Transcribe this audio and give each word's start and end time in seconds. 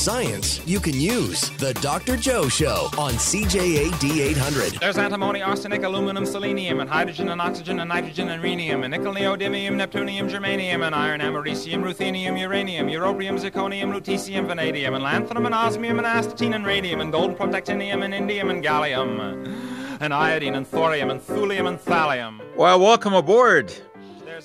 science 0.00 0.66
you 0.66 0.80
can 0.80 0.98
use. 0.98 1.50
The 1.58 1.74
Dr. 1.74 2.16
Joe 2.16 2.48
Show 2.48 2.88
on 2.96 3.12
CJAD 3.12 4.02
800. 4.02 4.80
There's 4.80 4.96
antimony, 4.96 5.42
arsenic, 5.42 5.82
aluminum, 5.82 6.24
selenium, 6.24 6.80
and 6.80 6.88
hydrogen, 6.88 7.28
and 7.28 7.38
oxygen, 7.38 7.80
and 7.80 7.88
nitrogen, 7.90 8.30
and 8.30 8.42
rhenium, 8.42 8.82
and 8.82 8.92
nickel, 8.92 9.12
neodymium, 9.12 9.74
neptunium, 9.74 10.30
germanium, 10.30 10.86
and 10.86 10.94
iron, 10.94 11.20
americium, 11.20 11.82
ruthenium, 11.82 12.40
uranium, 12.40 12.86
europium, 12.88 13.38
zirconium, 13.38 13.92
lutetium, 13.92 14.46
vanadium, 14.46 14.94
and 14.94 15.04
lanthanum, 15.04 15.44
and 15.44 15.54
osmium, 15.54 15.98
and 15.98 16.06
astatine, 16.06 16.54
and 16.54 16.64
radium, 16.64 17.02
and 17.02 17.12
gold, 17.12 17.36
protactinium, 17.36 18.02
and 18.02 18.14
indium, 18.14 18.50
and 18.50 18.64
gallium, 18.64 20.00
and 20.00 20.14
iodine, 20.14 20.54
and 20.54 20.66
thorium, 20.66 21.10
and 21.10 21.20
thulium, 21.20 21.68
and 21.68 21.78
thallium. 21.78 22.40
Well, 22.56 22.80
welcome 22.80 23.12
aboard. 23.12 23.70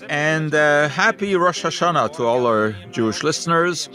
And 0.09 0.53
uh, 0.53 0.89
happy 0.89 1.33
Rosh 1.37 1.63
Hashanah 1.63 2.11
to 2.17 2.25
all 2.25 2.45
our 2.45 2.73
Jewish 2.91 3.23
listeners 3.23 3.87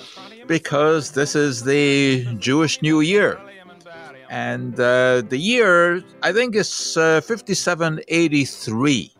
because 0.51 1.13
this 1.13 1.37
is 1.37 1.63
the 1.63 2.27
Jewish 2.41 2.83
New 2.83 2.99
Year. 2.99 3.41
And 4.29 4.75
uh, 4.81 5.23
the 5.23 5.39
year, 5.39 6.03
I 6.25 6.33
think, 6.33 6.57
is 6.57 6.97
uh, 6.97 7.21
5783, 7.21 9.15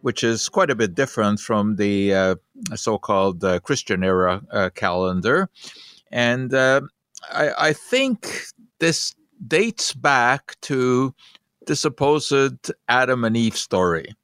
which 0.00 0.24
is 0.24 0.48
quite 0.48 0.68
a 0.68 0.74
bit 0.74 0.96
different 0.96 1.38
from 1.38 1.76
the 1.76 2.12
uh, 2.12 2.34
so 2.74 2.98
called 2.98 3.44
uh, 3.44 3.60
Christian 3.60 4.02
era 4.02 4.42
uh, 4.50 4.70
calendar. 4.74 5.48
And 6.10 6.52
uh, 6.52 6.80
I, 7.30 7.68
I 7.68 7.72
think 7.72 8.46
this 8.80 9.14
dates 9.46 9.92
back 9.92 10.56
to 10.62 11.14
the 11.68 11.76
supposed 11.76 12.72
Adam 12.88 13.22
and 13.22 13.36
Eve 13.36 13.56
story. 13.56 14.16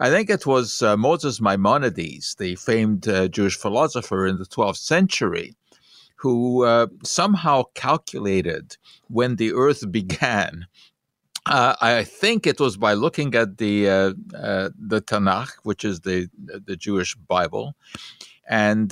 I 0.00 0.10
think 0.10 0.28
it 0.28 0.44
was 0.44 0.82
uh, 0.82 0.96
Moses 0.96 1.40
Maimonides, 1.40 2.34
the 2.34 2.56
famed 2.56 3.06
uh, 3.06 3.28
Jewish 3.28 3.56
philosopher 3.56 4.26
in 4.26 4.38
the 4.38 4.44
12th 4.44 4.78
century, 4.78 5.54
who 6.24 6.64
uh, 6.64 6.86
somehow 7.02 7.64
calculated 7.74 8.78
when 9.08 9.36
the 9.36 9.52
earth 9.52 9.92
began. 10.00 10.66
Uh, 11.44 11.74
I 11.82 12.04
think 12.04 12.46
it 12.46 12.58
was 12.58 12.78
by 12.78 12.94
looking 12.94 13.34
at 13.34 13.58
the 13.58 13.76
uh, 13.90 14.12
uh, 14.34 14.70
the 14.92 15.02
Tanakh, 15.02 15.52
which 15.64 15.84
is 15.84 16.00
the 16.00 16.30
the 16.68 16.76
Jewish 16.76 17.14
Bible, 17.14 17.74
and 18.48 18.90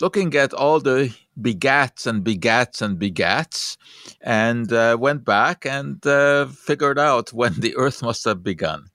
looking 0.00 0.34
at 0.34 0.54
all 0.54 0.80
the 0.80 1.14
begats 1.40 2.06
and 2.06 2.24
begats 2.24 2.82
and 2.82 2.98
begats, 2.98 3.76
and 4.20 4.72
uh, 4.72 4.96
went 4.98 5.24
back 5.24 5.66
and 5.66 6.04
uh, 6.06 6.46
figured 6.46 6.98
out 6.98 7.32
when 7.32 7.54
the 7.60 7.76
earth 7.76 8.02
must 8.02 8.24
have 8.24 8.42
begun. 8.42 8.88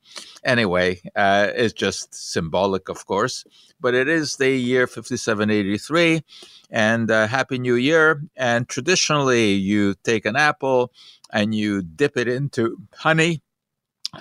Anyway, 0.44 1.02
uh, 1.16 1.48
it's 1.56 1.74
just 1.74 2.14
symbolic, 2.14 2.90
of 2.90 3.06
course, 3.06 3.46
but 3.80 3.94
it 3.94 4.08
is 4.08 4.36
the 4.36 4.52
year 4.52 4.88
5783, 4.88 6.22
and 6.70 7.10
uh, 7.10 7.28
Happy 7.28 7.58
New 7.58 7.76
Year. 7.76 8.22
And 8.36 8.68
traditionally, 8.68 9.54
you 9.54 9.96
take 10.04 10.26
an 10.26 10.36
apple 10.36 10.92
and 11.32 11.56
you 11.56 11.82
dip 11.82 12.18
it 12.18 12.28
into 12.28 12.78
honey. 12.96 13.42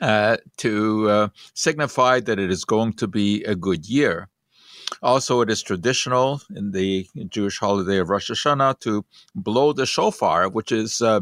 Uh, 0.00 0.38
to 0.56 1.06
uh, 1.10 1.28
signify 1.52 2.18
that 2.18 2.38
it 2.38 2.50
is 2.50 2.64
going 2.64 2.94
to 2.94 3.06
be 3.06 3.44
a 3.44 3.54
good 3.54 3.84
year. 3.86 4.30
Also, 5.00 5.40
it 5.40 5.50
is 5.50 5.62
traditional 5.62 6.40
in 6.54 6.72
the 6.72 7.06
Jewish 7.28 7.58
holiday 7.58 7.98
of 7.98 8.10
Rosh 8.10 8.30
Hashanah 8.30 8.80
to 8.80 9.04
blow 9.34 9.72
the 9.72 9.86
shofar, 9.86 10.48
which 10.48 10.72
is 10.72 11.00
uh, 11.00 11.20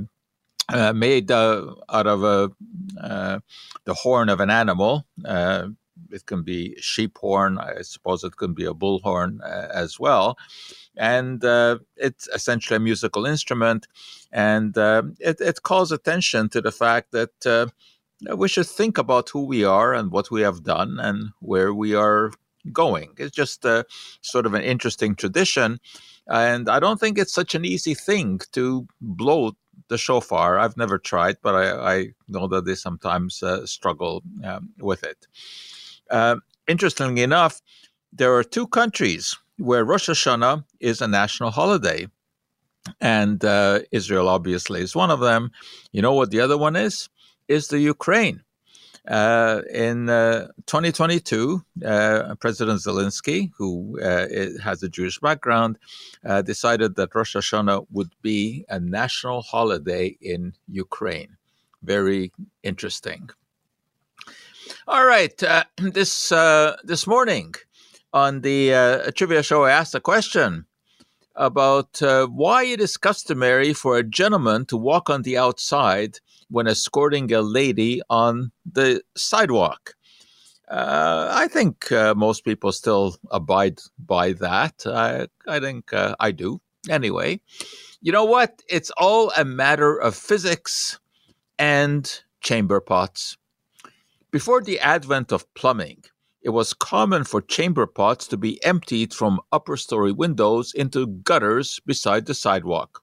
uh, 0.73 0.93
made 0.93 1.31
uh, 1.31 1.75
out 1.89 2.07
of 2.07 2.23
a, 2.23 2.51
uh, 3.01 3.41
the 3.85 3.95
horn 3.95 4.29
of 4.29 4.41
an 4.41 4.51
animal. 4.51 5.05
Uh, 5.25 5.69
it 6.11 6.27
can 6.27 6.43
be 6.43 6.77
sheep 6.81 7.19
horn, 7.19 7.59
I 7.59 7.83
suppose 7.83 8.25
it 8.25 8.37
can 8.37 8.55
be 8.55 8.65
a 8.65 8.75
bull 8.75 9.01
horn 9.01 9.41
uh, 9.43 9.69
as 9.73 9.99
well. 9.99 10.39
And 10.97 11.43
it's 11.97 12.29
essentially 12.29 12.77
a 12.77 12.81
musical 12.81 13.27
instrument. 13.27 13.87
And 14.33 14.77
it, 14.77 15.41
it, 15.41 15.63
calls 15.63 15.93
attention 15.93 16.49
to 16.51 16.61
the 16.61 16.73
fact 16.73 17.13
that 17.13 17.71
we 18.35 18.49
should 18.49 18.67
think 18.67 18.99
about 18.99 19.31
who 19.31 19.45
we 19.45 19.65
are 19.65 19.95
and 19.95 20.13
what 20.13 20.31
we 20.31 20.43
have 20.43 20.63
done 20.63 20.99
and 21.01 21.31
where 21.41 21.73
we 21.73 21.95
are 21.95 22.33
going. 22.73 23.11
It's 23.19 23.35
just 23.35 23.65
a, 23.65 23.85
sort 24.21 24.47
of 24.47 24.55
an 24.55 24.63
interesting 24.63 25.15
tradition. 25.15 25.81
And 26.27 26.69
I 26.69 26.79
don't 26.79 27.01
think 27.01 27.19
it's 27.19 27.33
such 27.33 27.55
an 27.55 27.65
easy 27.65 27.95
thing 27.95 28.41
to 28.53 28.87
blow 29.01 29.53
the 29.89 29.99
shofar. 29.99 30.59
I've 30.59 30.77
never 30.77 30.99
tried, 30.99 31.37
but 31.43 31.55
I, 31.55 31.95
I 31.95 32.07
know 32.29 32.47
that 32.49 32.65
they 32.65 32.75
sometimes 32.75 33.43
uh, 33.43 33.67
struggle 33.67 34.23
um, 34.45 34.71
with 34.79 35.03
it. 35.05 35.27
Uh, 36.11 36.37
interestingly 36.69 37.23
enough, 37.23 37.61
there 38.13 38.35
are 38.35 38.45
two 38.45 38.67
countries 38.67 39.37
where 39.59 39.85
Rosh 39.85 40.09
Hashanah 40.09 40.65
is 40.81 41.01
a 41.01 41.09
national 41.09 41.51
holiday. 41.51 42.07
And 43.01 43.45
uh, 43.45 43.81
Israel 43.93 44.29
obviously 44.29 44.81
is 44.81 44.97
one 44.97 45.11
of 45.11 45.21
them. 45.21 45.51
You 45.93 46.03
know 46.03 46.15
what 46.15 46.31
the 46.31 46.41
other 46.41 46.57
one 46.57 46.77
is? 46.77 47.09
Is 47.49 47.69
the 47.69 47.79
Ukraine. 47.79 48.43
Uh, 49.09 49.63
in 49.73 50.11
uh, 50.11 50.47
2022, 50.67 51.65
uh, 51.85 52.35
President 52.39 52.81
Zelensky, 52.81 53.51
who 53.57 53.99
uh, 54.01 54.27
has 54.63 54.83
a 54.83 54.89
Jewish 54.89 55.19
background, 55.19 55.79
decided 56.45 56.97
that 56.97 57.15
Rosh 57.15 57.35
Hashanah 57.35 57.87
would 57.91 58.11
be 58.21 58.65
a 58.69 58.79
national 58.79 59.43
holiday 59.43 60.17
in 60.21 60.53
Ukraine. 60.69 61.37
Very 61.83 62.33
interesting. 62.63 63.31
All 64.87 65.07
right, 65.07 65.37
this 65.79 66.29
this 66.85 67.07
morning 67.07 67.55
on 68.13 68.43
the 68.43 69.13
trivia 69.17 69.43
show, 69.43 69.65
I 69.65 69.71
asked 69.71 69.95
a 69.95 70.01
question 70.01 70.67
about 71.37 72.01
why 72.03 72.65
it 72.65 72.81
is 72.81 72.99
customary 72.99 73.73
for 73.73 73.97
a 73.97 74.05
gentleman 74.05 74.67
to 74.67 74.77
walk 74.77 75.09
on 75.09 75.23
the 75.23 75.39
outside 75.39 76.21
when 76.51 76.67
escorting 76.67 77.33
a 77.33 77.41
lady 77.41 78.03
on 78.11 78.53
the 78.71 79.03
sidewalk. 79.17 79.95
Uh, 80.69 81.29
I 81.33 81.49
think 81.49 81.91
uh, 81.91 82.15
most 82.15 82.45
people 82.45 82.71
still 82.73 83.17
abide 83.31 83.81
by 83.99 84.33
that. 84.35 84.85
I, 84.87 85.27
I 85.49 85.59
think 85.59 85.93
uh, 85.93 86.15
I 86.21 86.31
do. 86.31 86.61
Anyway, 86.89 87.41
you 88.01 88.13
know 88.13 88.25
what? 88.25 88.63
It's 88.69 88.91
all 88.97 89.33
a 89.37 89.45
matter 89.45 89.97
of 89.97 90.15
physics 90.15 90.99
and 91.59 92.23
chamber 92.41 92.81
pots. 92.81 93.37
Before 94.31 94.63
the 94.63 94.79
advent 94.79 95.33
of 95.33 95.53
plumbing, 95.55 96.05
it 96.43 96.51
was 96.51 96.73
common 96.73 97.25
for 97.25 97.43
chamber 97.43 97.87
pots 97.87 98.27
to 98.29 98.37
be 98.37 98.65
emptied 98.65 99.13
from 99.13 99.41
upper 99.53 99.77
story 99.77 100.13
windows 100.13 100.73
into 100.73 101.07
gutters 101.07 101.81
beside 101.85 102.27
the 102.27 102.35
sidewalk. 102.35 103.03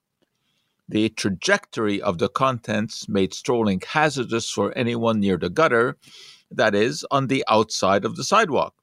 The 0.88 1.10
trajectory 1.10 2.00
of 2.00 2.16
the 2.18 2.30
contents 2.30 3.08
made 3.08 3.34
strolling 3.34 3.82
hazardous 3.86 4.50
for 4.50 4.72
anyone 4.76 5.20
near 5.20 5.36
the 5.36 5.50
gutter, 5.50 5.98
that 6.50 6.74
is, 6.74 7.04
on 7.10 7.26
the 7.26 7.44
outside 7.46 8.06
of 8.06 8.16
the 8.16 8.24
sidewalk. 8.24 8.74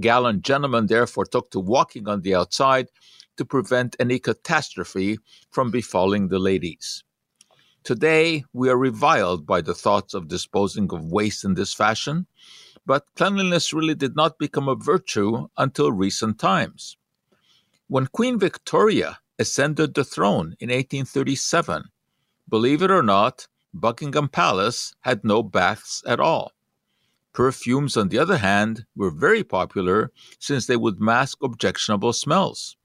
Gallant 0.00 0.42
gentlemen 0.42 0.86
therefore 0.86 1.24
took 1.24 1.50
to 1.52 1.60
walking 1.60 2.08
on 2.08 2.22
the 2.22 2.34
outside 2.34 2.88
to 3.36 3.44
prevent 3.44 3.94
any 4.00 4.18
catastrophe 4.18 5.18
from 5.50 5.70
befalling 5.70 6.28
the 6.28 6.40
ladies. 6.40 7.04
Today, 7.84 8.44
we 8.52 8.68
are 8.68 8.76
reviled 8.76 9.46
by 9.46 9.60
the 9.60 9.74
thoughts 9.74 10.14
of 10.14 10.28
disposing 10.28 10.92
of 10.92 11.12
waste 11.12 11.44
in 11.44 11.54
this 11.54 11.72
fashion, 11.72 12.26
but 12.84 13.06
cleanliness 13.16 13.72
really 13.72 13.94
did 13.94 14.16
not 14.16 14.38
become 14.38 14.68
a 14.68 14.74
virtue 14.74 15.48
until 15.56 15.92
recent 15.92 16.38
times. 16.38 16.96
When 17.88 18.06
Queen 18.06 18.38
Victoria 18.38 19.18
ascended 19.38 19.94
the 19.94 20.04
throne 20.04 20.56
in 20.60 20.68
1837. 20.68 21.84
Believe 22.48 22.82
it 22.82 22.90
or 22.90 23.02
not, 23.02 23.46
Buckingham 23.74 24.28
Palace 24.28 24.94
had 25.00 25.24
no 25.24 25.42
baths 25.42 26.02
at 26.06 26.20
all. 26.20 26.52
Perfumes, 27.32 27.96
on 27.96 28.08
the 28.08 28.18
other 28.18 28.36
hand, 28.36 28.84
were 28.94 29.10
very 29.10 29.42
popular 29.42 30.12
since 30.38 30.66
they 30.66 30.76
would 30.76 31.00
mask 31.00 31.38
objectionable 31.42 32.12
smells. 32.12 32.76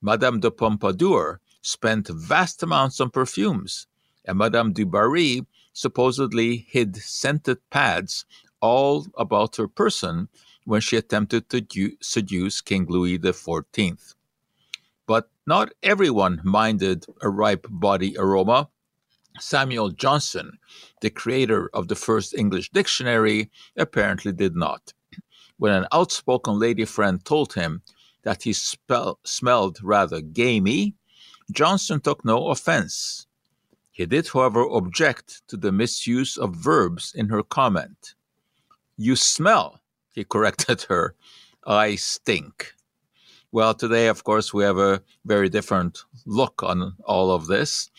Madame 0.00 0.40
de 0.40 0.50
Pompadour 0.50 1.40
spent 1.60 2.08
vast 2.08 2.62
amounts 2.62 3.00
on 3.00 3.10
perfumes, 3.10 3.86
and 4.24 4.38
Madame 4.38 4.72
du 4.72 4.86
Barry 4.86 5.46
supposedly 5.72 6.66
hid 6.68 6.96
scented 6.96 7.58
pads 7.70 8.24
all 8.60 9.06
about 9.18 9.56
her 9.56 9.68
person 9.68 10.28
when 10.64 10.80
she 10.80 10.96
attempted 10.96 11.50
to 11.50 11.92
seduce 12.00 12.60
King 12.62 12.86
Louis 12.88 13.18
XIV. 13.18 14.15
But 15.06 15.30
not 15.46 15.72
everyone 15.82 16.40
minded 16.44 17.06
a 17.22 17.28
ripe 17.28 17.66
body 17.70 18.16
aroma. 18.18 18.68
Samuel 19.38 19.90
Johnson, 19.90 20.58
the 21.00 21.10
creator 21.10 21.70
of 21.74 21.88
the 21.88 21.94
first 21.94 22.34
English 22.34 22.70
dictionary, 22.70 23.50
apparently 23.76 24.32
did 24.32 24.56
not. 24.56 24.92
When 25.58 25.72
an 25.72 25.86
outspoken 25.92 26.58
lady 26.58 26.84
friend 26.84 27.24
told 27.24 27.52
him 27.52 27.82
that 28.22 28.42
he 28.42 28.52
spell, 28.52 29.18
smelled 29.24 29.78
rather 29.82 30.20
gamey, 30.20 30.94
Johnson 31.52 32.00
took 32.00 32.24
no 32.24 32.48
offense. 32.48 33.26
He 33.92 34.04
did, 34.04 34.28
however, 34.28 34.62
object 34.62 35.42
to 35.48 35.56
the 35.56 35.72
misuse 35.72 36.36
of 36.36 36.54
verbs 36.54 37.12
in 37.14 37.28
her 37.28 37.42
comment. 37.42 38.14
You 38.98 39.16
smell, 39.16 39.80
he 40.12 40.24
corrected 40.24 40.82
her. 40.82 41.14
I 41.66 41.94
stink. 41.96 42.74
Well, 43.52 43.74
today, 43.74 44.08
of 44.08 44.24
course, 44.24 44.52
we 44.52 44.64
have 44.64 44.78
a 44.78 45.02
very 45.24 45.48
different 45.48 46.04
look 46.26 46.62
on 46.62 46.94
all 47.04 47.30
of 47.30 47.46
this. 47.46 47.90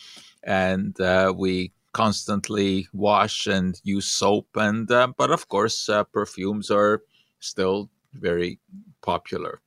And 0.44 0.98
uh, 1.00 1.34
we 1.36 1.72
constantly 1.92 2.86
wash 2.92 3.46
and 3.46 3.80
use 3.82 4.06
soap. 4.06 4.48
And, 4.54 4.90
uh, 4.90 5.08
but 5.16 5.30
of 5.30 5.48
course, 5.48 5.88
uh, 5.88 6.04
perfumes 6.04 6.70
are 6.70 7.02
still 7.40 7.90
very 8.14 8.60
popular. 9.02 9.60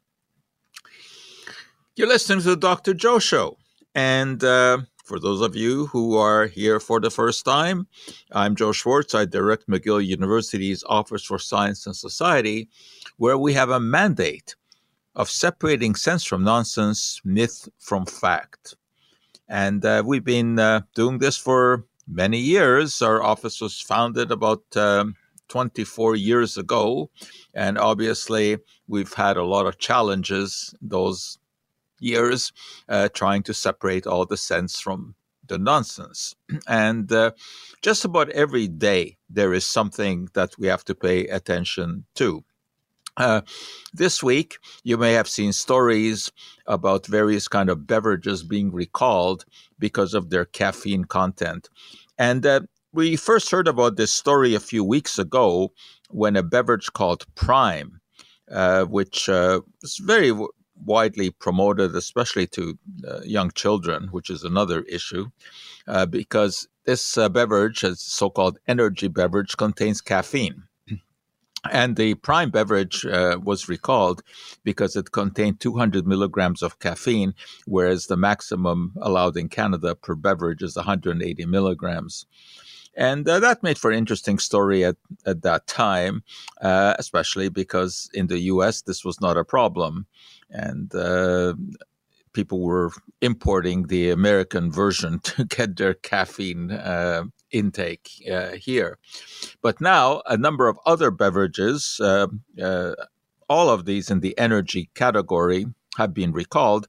You're 1.96 2.08
listening 2.08 2.42
to 2.44 2.50
the 2.52 2.56
Dr. 2.56 2.94
Joe 2.94 3.20
Show. 3.20 3.58
And 3.94 4.44
uh, 4.44 4.80
for 5.04 5.20
those 5.20 5.42
of 5.42 5.56
you 5.56 5.88
who 5.88 6.16
are 6.16 6.46
here 6.46 6.80
for 6.80 7.02
the 7.02 7.12
first 7.12 7.44
time, 7.44 7.88
I'm 8.32 8.56
Joe 8.56 8.72
Schwartz. 8.72 9.14
I 9.14 9.26
direct 9.26 9.68
McGill 9.68 10.06
University's 10.06 10.84
Office 10.88 11.26
for 11.26 11.38
Science 11.38 11.86
and 11.86 11.96
Society, 11.96 12.70
where 13.18 13.38
we 13.38 13.54
have 13.54 13.70
a 13.70 13.80
mandate 13.80 14.56
of 15.16 15.30
separating 15.30 15.96
sense 15.96 16.24
from 16.24 16.44
nonsense, 16.44 17.22
myth 17.24 17.68
from 17.80 18.06
fact. 18.06 18.76
And 19.48 19.84
uh, 19.84 20.04
we've 20.06 20.24
been 20.24 20.60
uh, 20.60 20.82
doing 20.96 21.18
this 21.20 21.38
for 21.38 21.86
many 22.08 22.38
years. 22.38 23.02
Our 23.02 23.22
office 23.22 23.60
was 23.60 23.82
founded 23.82 24.32
about 24.32 24.64
um, 24.76 25.16
24 25.50 26.16
years 26.16 26.58
ago. 26.58 27.10
And 27.54 27.78
obviously, 27.78 28.58
we've 28.88 29.14
had 29.14 29.36
a 29.36 29.44
lot 29.44 29.66
of 29.66 29.78
challenges 29.78 30.74
those 30.82 31.38
years 32.00 32.54
uh, 32.88 33.10
trying 33.14 33.44
to 33.44 33.54
separate 33.54 34.08
all 34.08 34.26
the 34.26 34.38
sense 34.38 34.80
from 34.80 35.16
the 35.48 35.58
nonsense. 35.58 36.36
And 36.68 37.12
uh, 37.12 37.32
just 37.82 38.06
about 38.06 38.30
every 38.30 38.68
day, 38.68 39.18
there 39.30 39.54
is 39.54 39.66
something 39.66 40.30
that 40.34 40.58
we 40.58 40.68
have 40.68 40.86
to 40.86 40.96
pay 40.96 41.28
attention 41.28 42.06
to. 42.16 42.44
Uh, 43.22 43.42
this 43.94 44.24
week, 44.24 44.58
you 44.84 44.98
may 44.98 45.14
have 45.14 45.30
seen 45.30 45.54
stories 45.54 46.32
about 46.66 47.06
various 47.06 47.48
kind 47.48 47.70
of 47.70 47.86
beverages 47.86 48.42
being 48.42 48.72
recalled 48.72 49.46
because 49.78 50.16
of 50.16 50.32
their 50.32 50.46
caffeine 50.46 51.06
content. 51.06 51.70
And 52.18 52.44
uh, 52.44 52.62
we 52.94 53.16
first 53.16 53.52
heard 53.52 53.68
about 53.68 53.96
this 53.96 54.12
story 54.12 54.56
a 54.56 54.60
few 54.60 54.84
weeks 54.84 55.20
ago 55.20 55.72
when 56.10 56.36
a 56.36 56.42
beverage 56.42 56.94
called 56.94 57.28
Prime, 57.36 58.02
uh, 58.52 58.86
which 58.86 59.30
uh, 59.30 59.62
was 59.84 59.98
very 59.98 60.34
widely 60.84 61.30
promoted, 61.30 61.96
especially 61.96 62.48
to 62.48 62.76
uh, 63.08 63.22
young 63.24 63.52
children, 63.52 64.08
which 64.08 64.32
is 64.32 64.44
another 64.44 64.82
issue, 64.90 65.28
uh, 65.88 66.08
because 66.08 66.68
this 66.86 67.16
beverage, 67.32 67.84
a 67.84 67.96
so-called 67.96 68.58
energy 68.68 69.08
beverage, 69.08 69.56
contains 69.58 70.02
caffeine. 70.02 70.64
And 71.70 71.96
the 71.96 72.16
prime 72.16 72.50
beverage 72.50 73.06
uh, 73.06 73.38
was 73.42 73.70
recalled 73.70 74.24
because 74.64 74.96
it 74.96 75.12
contained 75.12 75.60
200 75.60 76.08
milligrams 76.08 76.64
of 76.64 76.80
caffeine, 76.80 77.36
whereas 77.66 78.08
the 78.08 78.18
maximum 78.18 78.94
allowed 79.00 79.38
in 79.38 79.48
Canada 79.48 79.94
per 79.96 80.16
beverage 80.16 80.64
is 80.64 80.76
180 80.76 81.46
milligrams. 81.46 82.26
And 82.96 83.28
uh, 83.30 83.40
that 83.40 83.64
made 83.64 83.78
for 83.78 83.92
an 83.92 83.98
interesting 83.98 84.40
story 84.40 84.84
at, 84.84 84.98
at 85.26 85.44
that 85.44 85.68
time, 85.68 86.24
uh, 86.62 86.96
especially 86.98 87.48
because 87.48 88.10
in 88.14 88.28
the 88.28 88.40
US, 88.40 88.82
this 88.82 89.06
was 89.06 89.22
not 89.22 89.38
a 89.38 89.46
problem 89.46 90.08
and 90.52 90.94
uh, 90.94 91.54
people 92.34 92.62
were 92.62 92.92
importing 93.22 93.88
the 93.88 94.10
American 94.10 94.72
version 94.72 95.20
to 95.24 95.46
get 95.46 95.78
their 95.78 95.94
caffeine 95.94 96.72
uh, 96.72 97.24
intake 97.52 98.10
uh, 98.32 98.52
here. 98.52 98.98
But 99.62 99.82
now, 99.82 100.22
a 100.26 100.38
number 100.38 100.68
of 100.68 100.80
other 100.86 101.12
beverages, 101.12 102.00
uh, 102.02 102.28
uh, 102.62 102.94
all 103.50 103.70
of 103.70 103.86
these 103.86 104.10
in 104.10 104.22
the 104.22 104.38
energy 104.38 104.90
category, 104.96 105.66
have 105.98 106.14
been 106.14 106.32
recalled 106.32 106.88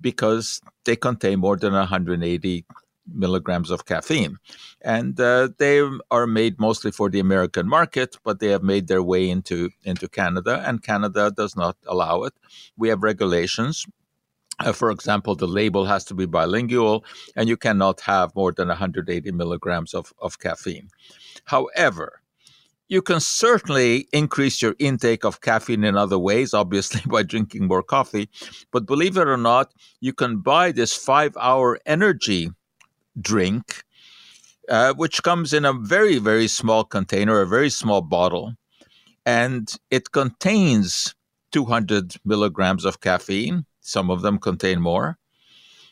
because 0.00 0.60
they 0.84 0.96
contain 0.96 1.40
more 1.40 1.56
than 1.56 1.72
180 1.72 2.66
milligrams 3.06 3.70
of 3.70 3.86
caffeine. 3.86 4.36
And 4.80 5.18
uh, 5.18 5.48
they 5.58 5.82
are 6.10 6.26
made 6.26 6.60
mostly 6.60 6.90
for 6.90 7.10
the 7.10 7.20
American 7.20 7.68
market, 7.68 8.16
but 8.24 8.40
they 8.40 8.48
have 8.48 8.62
made 8.62 8.88
their 8.88 9.02
way 9.02 9.28
into, 9.28 9.70
into 9.84 10.08
Canada, 10.08 10.62
and 10.66 10.82
Canada 10.82 11.32
does 11.34 11.56
not 11.56 11.76
allow 11.86 12.24
it. 12.24 12.34
We 12.76 12.88
have 12.90 13.02
regulations. 13.02 13.86
Uh, 14.58 14.72
for 14.72 14.90
example, 14.90 15.34
the 15.34 15.46
label 15.46 15.84
has 15.84 16.04
to 16.04 16.14
be 16.14 16.26
bilingual, 16.26 17.04
and 17.36 17.48
you 17.48 17.56
cannot 17.56 18.00
have 18.00 18.34
more 18.34 18.52
than 18.52 18.68
180 18.68 19.32
milligrams 19.32 19.94
of, 19.94 20.12
of 20.20 20.38
caffeine. 20.38 20.88
However, 21.44 22.22
you 22.88 23.00
can 23.00 23.20
certainly 23.20 24.06
increase 24.12 24.60
your 24.60 24.74
intake 24.78 25.24
of 25.24 25.40
caffeine 25.40 25.82
in 25.82 25.96
other 25.96 26.18
ways, 26.18 26.52
obviously 26.62 27.00
by 27.06 27.22
drinking 27.22 27.66
more 27.66 27.82
coffee. 27.82 28.28
But 28.70 28.86
believe 28.86 29.16
it 29.16 29.26
or 29.26 29.38
not, 29.38 29.72
you 30.00 30.12
can 30.12 30.38
buy 30.38 30.72
this 30.72 30.94
five 30.94 31.34
hour 31.40 31.78
energy 31.86 32.50
drink, 33.18 33.84
uh, 34.68 34.92
which 34.94 35.22
comes 35.22 35.52
in 35.52 35.64
a 35.64 35.72
very, 35.72 36.18
very 36.18 36.48
small 36.48 36.84
container, 36.84 37.40
a 37.40 37.46
very 37.46 37.70
small 37.70 38.02
bottle, 38.02 38.54
and 39.24 39.74
it 39.90 40.12
contains 40.12 41.14
200 41.52 42.16
milligrams 42.24 42.84
of 42.84 43.00
caffeine. 43.00 43.64
Some 43.82 44.10
of 44.10 44.22
them 44.22 44.38
contain 44.38 44.80
more. 44.80 45.18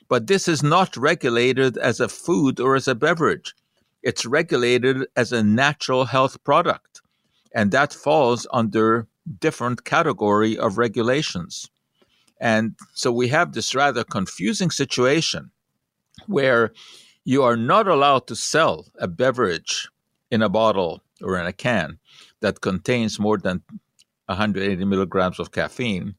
But 0.09 0.27
this 0.27 0.49
is 0.49 0.63
not 0.63 0.97
regulated 0.97 1.77
as 1.77 2.01
a 2.01 2.09
food 2.09 2.59
or 2.59 2.75
as 2.75 2.89
a 2.89 2.95
beverage. 2.95 3.55
It's 4.03 4.25
regulated 4.25 5.07
as 5.15 5.33
a 5.33 5.43
natural 5.43 6.07
health 6.07 6.43
product. 6.43 7.03
And 7.55 7.71
that 7.73 7.93
falls 7.93 8.47
under 8.53 9.07
different 9.39 9.85
category 9.85 10.57
of 10.57 10.79
regulations. 10.79 11.69
And 12.41 12.75
so 12.95 13.13
we 13.13 13.29
have 13.29 13.53
this 13.53 13.75
rather 13.75 14.03
confusing 14.03 14.71
situation 14.71 15.51
where 16.27 16.73
you 17.25 17.43
are 17.43 17.57
not 17.57 17.87
allowed 17.87 18.27
to 18.29 18.37
sell 18.37 18.87
a 18.99 19.07
beverage 19.07 19.89
in 20.31 20.43
a 20.43 20.49
bottle 20.49 21.03
or 21.23 21.39
in 21.39 21.47
a 21.47 21.53
can 21.53 21.99
that 22.41 22.63
contains 22.63 23.19
more 23.19 23.37
than 23.37 23.63
180 24.27 24.85
milligrams 24.85 25.39
of 25.39 25.53
caffeine. 25.53 26.15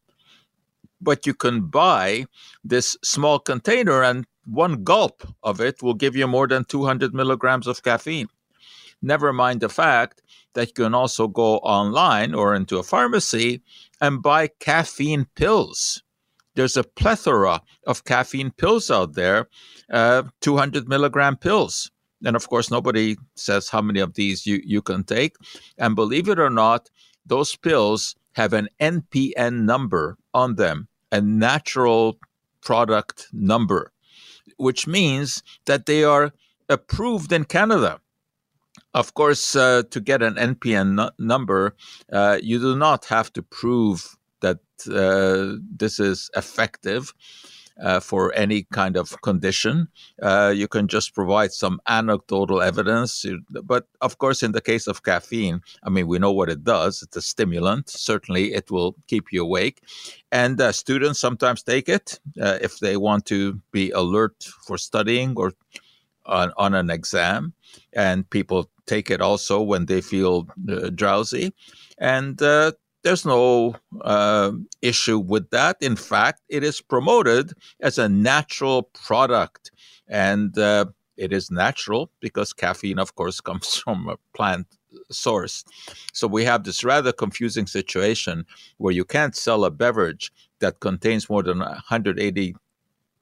But 1.01 1.25
you 1.25 1.33
can 1.33 1.67
buy 1.67 2.25
this 2.63 2.95
small 3.03 3.39
container, 3.39 4.03
and 4.03 4.25
one 4.45 4.83
gulp 4.83 5.27
of 5.43 5.59
it 5.59 5.81
will 5.81 5.93
give 5.95 6.15
you 6.15 6.27
more 6.27 6.47
than 6.47 6.65
200 6.65 7.13
milligrams 7.13 7.67
of 7.67 7.83
caffeine. 7.83 8.27
Never 9.01 9.33
mind 9.33 9.61
the 9.61 9.69
fact 9.69 10.21
that 10.53 10.67
you 10.67 10.85
can 10.85 10.93
also 10.93 11.27
go 11.27 11.57
online 11.57 12.35
or 12.35 12.53
into 12.53 12.77
a 12.77 12.83
pharmacy 12.83 13.61
and 13.99 14.21
buy 14.21 14.47
caffeine 14.59 15.25
pills 15.35 16.03
there's 16.55 16.77
a 16.77 16.83
plethora 16.83 17.61
of 17.87 18.03
caffeine 18.03 18.51
pills 18.51 18.91
out 18.91 19.13
there, 19.13 19.47
uh, 19.91 20.23
200 20.41 20.87
milligram 20.87 21.37
pills. 21.37 21.91
And 22.23 22.35
of 22.35 22.49
course, 22.49 22.69
nobody 22.69 23.17
says 23.35 23.69
how 23.69 23.81
many 23.81 23.99
of 23.99 24.13
these 24.13 24.45
you, 24.45 24.61
you 24.63 24.81
can 24.81 25.03
take. 25.03 25.35
And 25.77 25.95
believe 25.95 26.29
it 26.29 26.39
or 26.39 26.49
not, 26.49 26.89
those 27.25 27.55
pills 27.55 28.15
have 28.33 28.53
an 28.53 28.69
NPN 28.79 29.63
number 29.63 30.17
on 30.33 30.55
them, 30.55 30.87
a 31.11 31.21
natural 31.21 32.17
product 32.61 33.27
number, 33.33 33.91
which 34.57 34.87
means 34.87 35.43
that 35.65 35.85
they 35.85 36.03
are 36.03 36.31
approved 36.69 37.31
in 37.31 37.45
Canada. 37.45 37.99
Of 38.93 39.13
course, 39.13 39.55
uh, 39.55 39.83
to 39.89 39.99
get 39.99 40.21
an 40.21 40.35
NPN 40.35 41.11
number, 41.17 41.75
uh, 42.11 42.39
you 42.41 42.59
do 42.59 42.75
not 42.75 43.05
have 43.05 43.31
to 43.33 43.41
prove 43.41 44.17
that 44.41 44.59
uh, 44.89 45.57
this 45.77 45.99
is 45.99 46.29
effective 46.35 47.13
uh, 47.81 47.99
for 47.99 48.33
any 48.33 48.63
kind 48.71 48.97
of 48.97 49.21
condition. 49.21 49.87
Uh, 50.21 50.51
you 50.55 50.67
can 50.67 50.87
just 50.87 51.13
provide 51.13 51.51
some 51.51 51.79
anecdotal 51.87 52.61
evidence. 52.61 53.25
But 53.63 53.87
of 54.01 54.17
course, 54.17 54.43
in 54.43 54.51
the 54.51 54.61
case 54.61 54.87
of 54.87 55.03
caffeine, 55.03 55.61
I 55.83 55.89
mean, 55.89 56.07
we 56.07 56.19
know 56.19 56.31
what 56.31 56.49
it 56.49 56.63
does. 56.63 57.01
It's 57.01 57.17
a 57.17 57.21
stimulant. 57.21 57.89
Certainly, 57.89 58.53
it 58.53 58.71
will 58.71 58.95
keep 59.07 59.31
you 59.31 59.43
awake. 59.43 59.81
And 60.31 60.59
uh, 60.61 60.71
students 60.71 61.19
sometimes 61.19 61.63
take 61.63 61.89
it 61.89 62.19
uh, 62.41 62.59
if 62.61 62.79
they 62.79 62.97
want 62.97 63.25
to 63.27 63.61
be 63.71 63.91
alert 63.91 64.43
for 64.65 64.77
studying 64.77 65.33
or 65.35 65.53
on, 66.25 66.53
on 66.57 66.73
an 66.73 66.89
exam. 66.89 67.53
And 67.93 68.29
people 68.29 68.69
take 68.85 69.09
it 69.09 69.21
also 69.21 69.61
when 69.61 69.85
they 69.85 70.01
feel 70.01 70.47
uh, 70.69 70.89
drowsy. 70.89 71.53
And 71.97 72.41
there's 73.03 73.25
no 73.25 73.75
uh, 74.01 74.51
issue 74.81 75.19
with 75.19 75.49
that. 75.49 75.77
In 75.81 75.95
fact, 75.95 76.41
it 76.49 76.63
is 76.63 76.81
promoted 76.81 77.53
as 77.79 77.97
a 77.97 78.07
natural 78.07 78.83
product. 78.83 79.71
And 80.07 80.57
uh, 80.57 80.85
it 81.17 81.33
is 81.33 81.51
natural 81.51 82.11
because 82.19 82.53
caffeine, 82.53 82.99
of 82.99 83.15
course, 83.15 83.41
comes 83.49 83.75
from 83.75 84.09
a 84.09 84.17
plant 84.35 84.67
source. 85.09 85.63
So 86.13 86.27
we 86.27 86.43
have 86.45 86.63
this 86.63 86.83
rather 86.83 87.11
confusing 87.11 87.67
situation 87.67 88.45
where 88.77 88.93
you 88.93 89.05
can't 89.05 89.35
sell 89.35 89.65
a 89.65 89.71
beverage 89.71 90.31
that 90.59 90.79
contains 90.79 91.29
more 91.29 91.43
than 91.43 91.59
180 91.59 92.55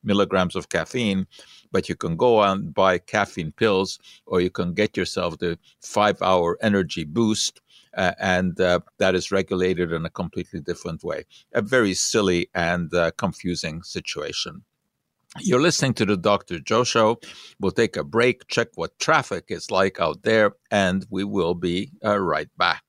milligrams 0.03 0.55
of 0.55 0.69
caffeine, 0.69 1.27
but 1.71 1.89
you 1.89 1.95
can 1.95 2.15
go 2.15 2.41
and 2.41 2.73
buy 2.73 2.97
caffeine 2.97 3.51
pills 3.51 3.99
or 4.25 4.41
you 4.41 4.49
can 4.49 4.73
get 4.73 4.97
yourself 4.97 5.37
the 5.39 5.57
five 5.81 6.21
hour 6.21 6.57
energy 6.61 7.03
boost 7.03 7.61
uh, 7.99 8.13
and 8.17 8.59
uh, 8.61 8.79
that 8.97 9.13
is 9.13 9.29
regulated 9.29 9.91
in 9.91 10.05
a 10.05 10.09
completely 10.09 10.61
different 10.61 11.03
way. 11.03 11.25
A 11.53 11.61
very 11.61 11.93
silly 11.93 12.49
and 12.55 12.93
uh, 12.93 13.11
confusing 13.17 13.83
situation. 13.83 14.63
You're 15.39 15.61
listening 15.61 15.93
to 15.95 16.05
the 16.05 16.15
Dr. 16.15 16.59
Joe 16.59 16.85
Show. 16.85 17.19
We'll 17.59 17.71
take 17.71 17.97
a 17.97 18.03
break, 18.03 18.47
check 18.47 18.69
what 18.75 18.97
traffic 18.99 19.45
is 19.49 19.69
like 19.69 19.99
out 19.99 20.23
there, 20.23 20.53
and 20.71 21.05
we 21.09 21.25
will 21.25 21.53
be 21.53 21.91
uh, 22.03 22.17
right 22.17 22.47
back. 22.57 22.83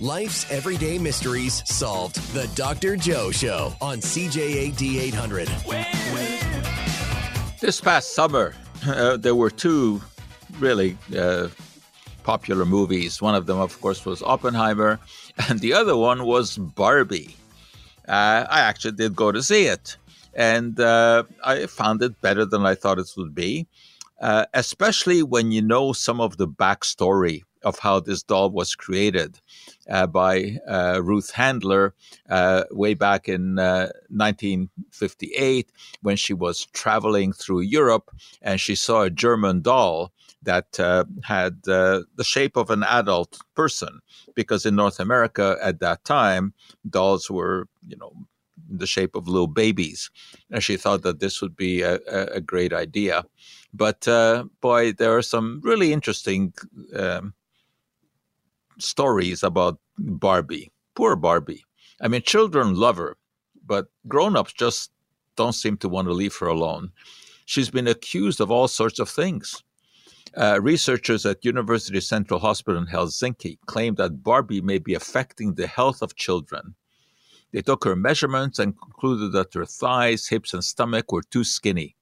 Life's 0.00 0.50
everyday 0.50 0.98
mysteries 0.98 1.62
solved. 1.66 2.16
The 2.32 2.48
Dr. 2.54 2.96
Joe 2.96 3.30
Show 3.30 3.74
on 3.80 3.98
CJAD 3.98 5.00
800. 5.00 5.48
This 7.60 7.80
past 7.80 8.14
summer, 8.14 8.54
uh, 8.86 9.16
there 9.16 9.34
were 9.34 9.50
two 9.50 10.00
really 10.58 10.96
uh, 11.16 11.48
popular 12.22 12.64
movies. 12.64 13.22
One 13.22 13.34
of 13.34 13.46
them, 13.46 13.58
of 13.58 13.80
course, 13.80 14.04
was 14.04 14.22
Oppenheimer, 14.22 14.98
and 15.48 15.60
the 15.60 15.72
other 15.72 15.96
one 15.96 16.24
was 16.24 16.58
Barbie. 16.58 17.36
Uh, 18.08 18.46
I 18.48 18.60
actually 18.60 18.92
did 18.92 19.16
go 19.16 19.32
to 19.32 19.42
see 19.42 19.66
it, 19.66 19.96
and 20.34 20.78
uh, 20.78 21.24
I 21.44 21.66
found 21.66 22.02
it 22.02 22.20
better 22.20 22.44
than 22.44 22.64
I 22.64 22.74
thought 22.74 22.98
it 22.98 23.10
would 23.16 23.34
be, 23.34 23.66
uh, 24.20 24.46
especially 24.54 25.22
when 25.22 25.52
you 25.52 25.62
know 25.62 25.92
some 25.92 26.20
of 26.20 26.36
the 26.36 26.46
backstory 26.46 27.42
of 27.62 27.78
how 27.78 28.00
this 28.00 28.22
doll 28.22 28.50
was 28.50 28.74
created 28.74 29.40
uh, 29.90 30.06
by 30.06 30.58
uh, 30.68 31.00
Ruth 31.02 31.30
Handler 31.30 31.94
uh, 32.28 32.64
way 32.70 32.94
back 32.94 33.28
in 33.28 33.56
1958 33.56 35.66
uh, 35.66 35.70
when 36.02 36.16
she 36.16 36.34
was 36.34 36.66
traveling 36.72 37.32
through 37.32 37.60
Europe 37.60 38.10
and 38.42 38.60
she 38.60 38.74
saw 38.74 39.02
a 39.02 39.10
German 39.10 39.62
doll 39.62 40.12
that 40.42 40.78
uh, 40.78 41.04
had 41.24 41.60
uh, 41.68 42.02
the 42.16 42.24
shape 42.24 42.56
of 42.56 42.70
an 42.70 42.82
adult 42.84 43.38
person 43.54 44.00
because 44.34 44.64
in 44.64 44.76
North 44.76 45.00
America 45.00 45.56
at 45.62 45.80
that 45.80 46.04
time 46.04 46.54
dolls 46.88 47.30
were 47.30 47.68
you 47.86 47.96
know 47.96 48.12
the 48.68 48.86
shape 48.86 49.14
of 49.14 49.28
little 49.28 49.46
babies. 49.46 50.10
And 50.50 50.62
she 50.62 50.76
thought 50.76 51.02
that 51.02 51.20
this 51.20 51.40
would 51.40 51.56
be 51.56 51.82
a, 51.82 51.98
a 52.08 52.40
great 52.40 52.72
idea. 52.72 53.24
But 53.72 54.08
uh, 54.08 54.44
boy 54.60 54.92
there 54.92 55.16
are 55.16 55.22
some 55.22 55.60
really 55.62 55.92
interesting 55.92 56.52
um, 56.94 57.34
stories 58.78 59.42
about 59.42 59.78
Barbie. 59.98 60.72
Poor 60.94 61.16
Barbie. 61.16 61.64
I 62.00 62.08
mean, 62.08 62.22
children 62.22 62.74
love 62.74 62.96
her, 62.96 63.16
but 63.64 63.86
grown 64.06 64.36
ups 64.36 64.52
just 64.52 64.90
don't 65.36 65.52
seem 65.52 65.76
to 65.78 65.88
want 65.88 66.08
to 66.08 66.12
leave 66.12 66.36
her 66.36 66.46
alone. 66.46 66.92
She's 67.44 67.70
been 67.70 67.86
accused 67.86 68.40
of 68.40 68.50
all 68.50 68.68
sorts 68.68 68.98
of 68.98 69.08
things. 69.08 69.62
Uh, 70.36 70.58
researchers 70.60 71.24
at 71.24 71.44
University 71.44 72.00
Central 72.00 72.40
Hospital 72.40 72.80
in 72.80 72.88
Helsinki 72.88 73.58
claim 73.66 73.94
that 73.94 74.22
Barbie 74.22 74.60
may 74.60 74.78
be 74.78 74.94
affecting 74.94 75.54
the 75.54 75.66
health 75.66 76.02
of 76.02 76.16
children. 76.16 76.74
They 77.52 77.62
took 77.62 77.84
her 77.84 77.96
measurements 77.96 78.58
and 78.58 78.78
concluded 78.78 79.32
that 79.32 79.54
her 79.54 79.64
thighs, 79.64 80.28
hips, 80.28 80.52
and 80.52 80.62
stomach 80.62 81.10
were 81.10 81.22
too 81.22 81.44
skinny. 81.44 81.96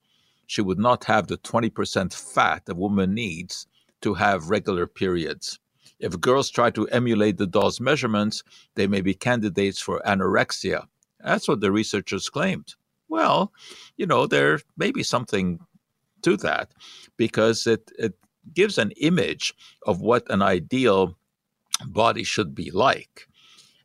She 0.46 0.62
would 0.62 0.78
not 0.78 1.04
have 1.04 1.28
the 1.28 1.38
20% 1.38 2.12
fat 2.12 2.62
a 2.68 2.74
woman 2.74 3.14
needs 3.14 3.66
to 4.00 4.14
have 4.14 4.50
regular 4.50 4.86
periods. 4.86 5.60
If 5.98 6.20
girls 6.20 6.50
try 6.50 6.70
to 6.70 6.88
emulate 6.88 7.38
the 7.38 7.46
doll's 7.46 7.80
measurements, 7.80 8.42
they 8.74 8.86
may 8.86 9.00
be 9.00 9.14
candidates 9.14 9.80
for 9.80 10.02
anorexia. 10.06 10.86
That's 11.22 11.48
what 11.48 11.60
the 11.60 11.72
researchers 11.72 12.28
claimed. 12.28 12.74
Well, 13.08 13.52
you 13.96 14.06
know, 14.06 14.26
there 14.26 14.60
may 14.76 14.90
be 14.90 15.02
something 15.02 15.60
to 16.22 16.36
that 16.38 16.72
because 17.16 17.66
it, 17.66 17.90
it 17.98 18.14
gives 18.52 18.76
an 18.76 18.90
image 18.92 19.54
of 19.86 20.00
what 20.00 20.30
an 20.30 20.42
ideal 20.42 21.16
body 21.86 22.24
should 22.24 22.54
be 22.54 22.70
like 22.70 23.28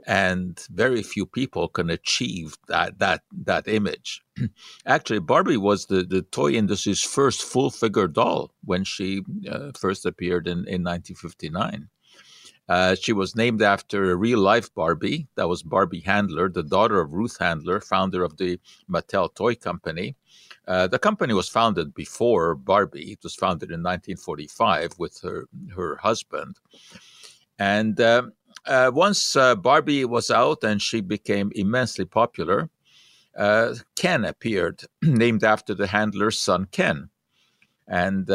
and 0.10 0.66
very 0.72 1.04
few 1.04 1.26
people 1.26 1.68
can 1.68 1.90
achieve 1.90 2.58
that 2.68 2.98
that 3.00 3.22
that 3.32 3.68
image. 3.68 4.22
Actually, 4.88 5.20
Barbie 5.20 5.58
was 5.58 5.86
the, 5.86 6.04
the 6.04 6.24
toy 6.24 6.52
industry's 6.52 7.04
first 7.04 7.44
full 7.44 7.70
figure 7.70 8.08
doll 8.08 8.52
when 8.64 8.84
she 8.84 9.22
uh, 9.50 9.72
first 9.78 10.08
appeared 10.08 10.48
in, 10.48 10.60
in 10.60 10.84
1959. 10.84 11.90
Uh, 12.70 12.94
she 12.94 13.12
was 13.12 13.36
named 13.36 13.64
after 13.64 14.12
a 14.12 14.16
real 14.16 14.40
life 14.40 14.74
Barbie. 14.76 15.28
That 15.36 15.50
was 15.50 15.64
Barbie 15.64 16.02
Handler, 16.02 16.50
the 16.50 16.62
daughter 16.62 17.02
of 17.02 17.12
Ruth 17.12 17.38
Handler, 17.40 17.82
founder 17.82 18.24
of 18.24 18.38
the 18.38 18.60
Mattel 18.88 19.34
Toy 19.34 19.56
Company. 19.56 20.16
Uh, 20.68 20.86
the 20.86 21.00
company 21.00 21.34
was 21.34 21.50
founded 21.50 21.96
before 21.96 22.54
Barbie. 22.54 23.12
It 23.14 23.24
was 23.24 23.34
founded 23.34 23.70
in 23.72 23.82
1945 23.82 24.94
with 25.00 25.20
her, 25.22 25.48
her 25.76 25.96
husband. 25.96 26.58
And 27.58 28.00
uh, 28.00 28.24
uh 28.68 28.92
once 28.94 29.36
uh, 29.36 29.56
Barbie 29.56 30.06
was 30.06 30.30
out 30.30 30.64
and 30.64 30.80
she 30.80 31.02
became 31.02 31.52
immensely 31.56 32.06
popular, 32.06 32.70
uh, 33.36 33.74
Ken 33.96 34.26
appeared, 34.26 34.84
named 35.02 35.44
after 35.44 35.74
the 35.74 35.88
handler's 35.88 36.40
son, 36.40 36.68
Ken. 36.72 37.10
And 37.88 38.30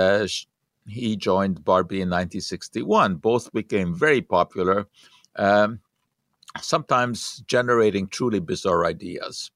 he 0.86 1.16
joined 1.16 1.64
Barbie 1.64 2.00
in 2.00 2.08
1961. 2.08 3.16
Both 3.16 3.52
became 3.52 3.94
very 3.94 4.20
popular, 4.20 4.86
um, 5.36 5.80
sometimes 6.60 7.42
generating 7.46 8.08
truly 8.08 8.40
bizarre 8.40 8.84
ideas. 8.84 9.50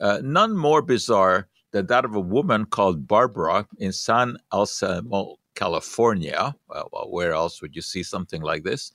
Uh, 0.00 0.20
none 0.22 0.56
more 0.56 0.82
bizarre 0.82 1.48
than 1.72 1.86
that 1.86 2.04
of 2.04 2.14
a 2.14 2.20
woman 2.20 2.64
called 2.64 3.06
Barbara 3.06 3.66
in 3.78 3.92
San 3.92 4.38
Anselmo, 4.52 5.36
California. 5.54 6.54
Well, 6.68 6.88
well, 6.92 7.10
where 7.10 7.32
else 7.32 7.60
would 7.60 7.76
you 7.76 7.82
see 7.82 8.02
something 8.02 8.42
like 8.42 8.64
this? 8.64 8.92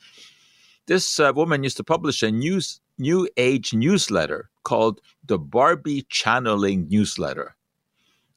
This 0.87 1.19
uh, 1.19 1.31
woman 1.35 1.63
used 1.63 1.77
to 1.77 1.83
publish 1.83 2.21
a 2.23 2.31
news, 2.31 2.81
new 2.97 3.27
age 3.37 3.73
newsletter 3.73 4.49
called 4.63 5.01
the 5.23 5.39
Barbie 5.39 6.05
Channeling 6.09 6.87
Newsletter. 6.89 7.55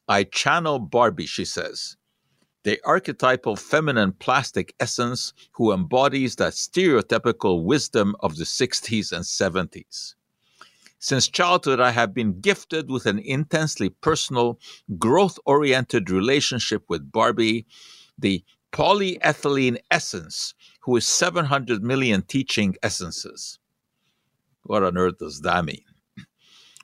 I 0.08 0.24
channel 0.24 0.78
Barbie, 0.78 1.26
she 1.26 1.44
says 1.44 1.97
the 2.68 2.78
archetypal 2.84 3.56
feminine 3.56 4.12
plastic 4.12 4.74
essence 4.78 5.32
who 5.52 5.72
embodies 5.72 6.36
that 6.36 6.52
stereotypical 6.52 7.64
wisdom 7.64 8.14
of 8.20 8.36
the 8.36 8.44
60s 8.44 9.10
and 9.10 9.24
70s. 9.24 10.14
Since 10.98 11.28
childhood, 11.28 11.80
I 11.80 11.92
have 11.92 12.12
been 12.12 12.42
gifted 12.42 12.90
with 12.90 13.06
an 13.06 13.20
intensely 13.20 13.88
personal, 13.88 14.60
growth 14.98 15.38
oriented 15.46 16.10
relationship 16.10 16.84
with 16.90 17.10
Barbie, 17.10 17.64
the 18.18 18.44
polyethylene 18.70 19.78
essence, 19.90 20.52
who 20.82 20.94
is 20.96 21.06
700 21.06 21.82
million 21.82 22.20
teaching 22.20 22.76
essences. 22.82 23.58
What 24.64 24.82
on 24.82 24.98
earth 24.98 25.16
does 25.20 25.40
that 25.40 25.64
mean? 25.64 25.87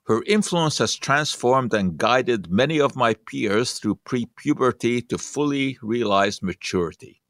Her 0.06 0.22
influence 0.24 0.78
has 0.78 0.94
transformed 0.94 1.72
and 1.72 1.96
guided 1.96 2.50
many 2.50 2.78
of 2.78 2.94
my 2.94 3.14
peers 3.14 3.72
through 3.72 4.00
pre 4.04 4.26
puberty 4.26 5.00
to 5.02 5.16
fully 5.16 5.78
realized 5.80 6.42
maturity. 6.42 7.22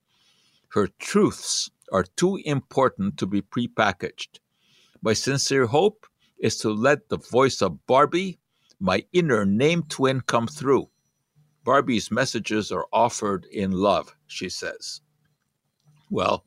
Her 0.70 0.88
truths 0.98 1.70
are 1.92 2.02
too 2.02 2.36
important 2.44 3.16
to 3.18 3.26
be 3.26 3.42
prepackaged. 3.42 4.40
My 5.00 5.12
sincere 5.12 5.66
hope 5.66 6.06
is 6.38 6.56
to 6.58 6.70
let 6.70 7.08
the 7.08 7.18
voice 7.18 7.62
of 7.62 7.86
Barbie, 7.86 8.40
my 8.80 9.04
inner 9.12 9.46
name 9.46 9.84
twin, 9.84 10.20
come 10.20 10.48
through. 10.48 10.90
Barbie's 11.62 12.10
messages 12.10 12.72
are 12.72 12.86
offered 12.92 13.46
in 13.52 13.70
love, 13.70 14.16
she 14.26 14.48
says. 14.48 15.00
Well, 16.10 16.44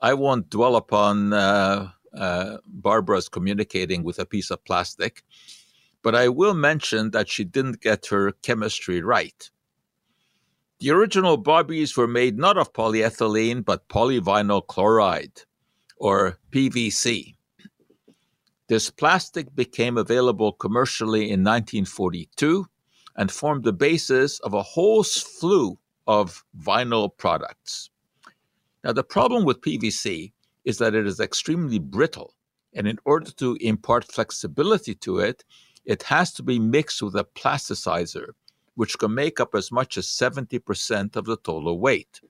I 0.00 0.14
won't 0.14 0.48
dwell 0.48 0.76
upon 0.76 1.34
uh, 1.34 1.90
uh, 2.14 2.58
Barbara's 2.66 3.28
communicating 3.28 4.02
with 4.02 4.18
a 4.18 4.26
piece 4.26 4.50
of 4.50 4.64
plastic, 4.64 5.22
but 6.02 6.14
I 6.14 6.28
will 6.28 6.54
mention 6.54 7.10
that 7.12 7.28
she 7.28 7.44
didn't 7.44 7.80
get 7.80 8.06
her 8.06 8.32
chemistry 8.42 9.00
right. 9.00 9.50
The 10.80 10.90
original 10.90 11.40
Barbies 11.40 11.96
were 11.96 12.08
made 12.08 12.38
not 12.38 12.58
of 12.58 12.72
polyethylene, 12.72 13.64
but 13.64 13.88
polyvinyl 13.88 14.66
chloride, 14.66 15.42
or 15.96 16.38
PVC. 16.50 17.36
This 18.68 18.90
plastic 18.90 19.54
became 19.54 19.96
available 19.96 20.52
commercially 20.52 21.30
in 21.30 21.44
1942 21.44 22.66
and 23.16 23.30
formed 23.30 23.64
the 23.64 23.72
basis 23.72 24.40
of 24.40 24.54
a 24.54 24.62
whole 24.62 25.04
slew 25.04 25.78
of 26.06 26.44
vinyl 26.58 27.16
products. 27.16 27.90
Now, 28.82 28.92
the 28.92 29.04
problem 29.04 29.44
with 29.44 29.60
PVC 29.60 30.32
is 30.64 30.78
that 30.78 30.94
it 30.94 31.06
is 31.06 31.20
extremely 31.20 31.78
brittle. 31.78 32.34
And 32.74 32.86
in 32.86 32.98
order 33.04 33.30
to 33.32 33.56
impart 33.60 34.10
flexibility 34.10 34.94
to 34.96 35.18
it, 35.18 35.44
it 35.84 36.02
has 36.04 36.32
to 36.34 36.42
be 36.42 36.58
mixed 36.58 37.02
with 37.02 37.16
a 37.16 37.24
plasticizer, 37.24 38.30
which 38.74 38.98
can 38.98 39.14
make 39.14 39.40
up 39.40 39.54
as 39.54 39.72
much 39.72 39.98
as 39.98 40.06
70% 40.06 41.16
of 41.16 41.24
the 41.24 41.36
total 41.36 41.78
weight. 41.78 42.20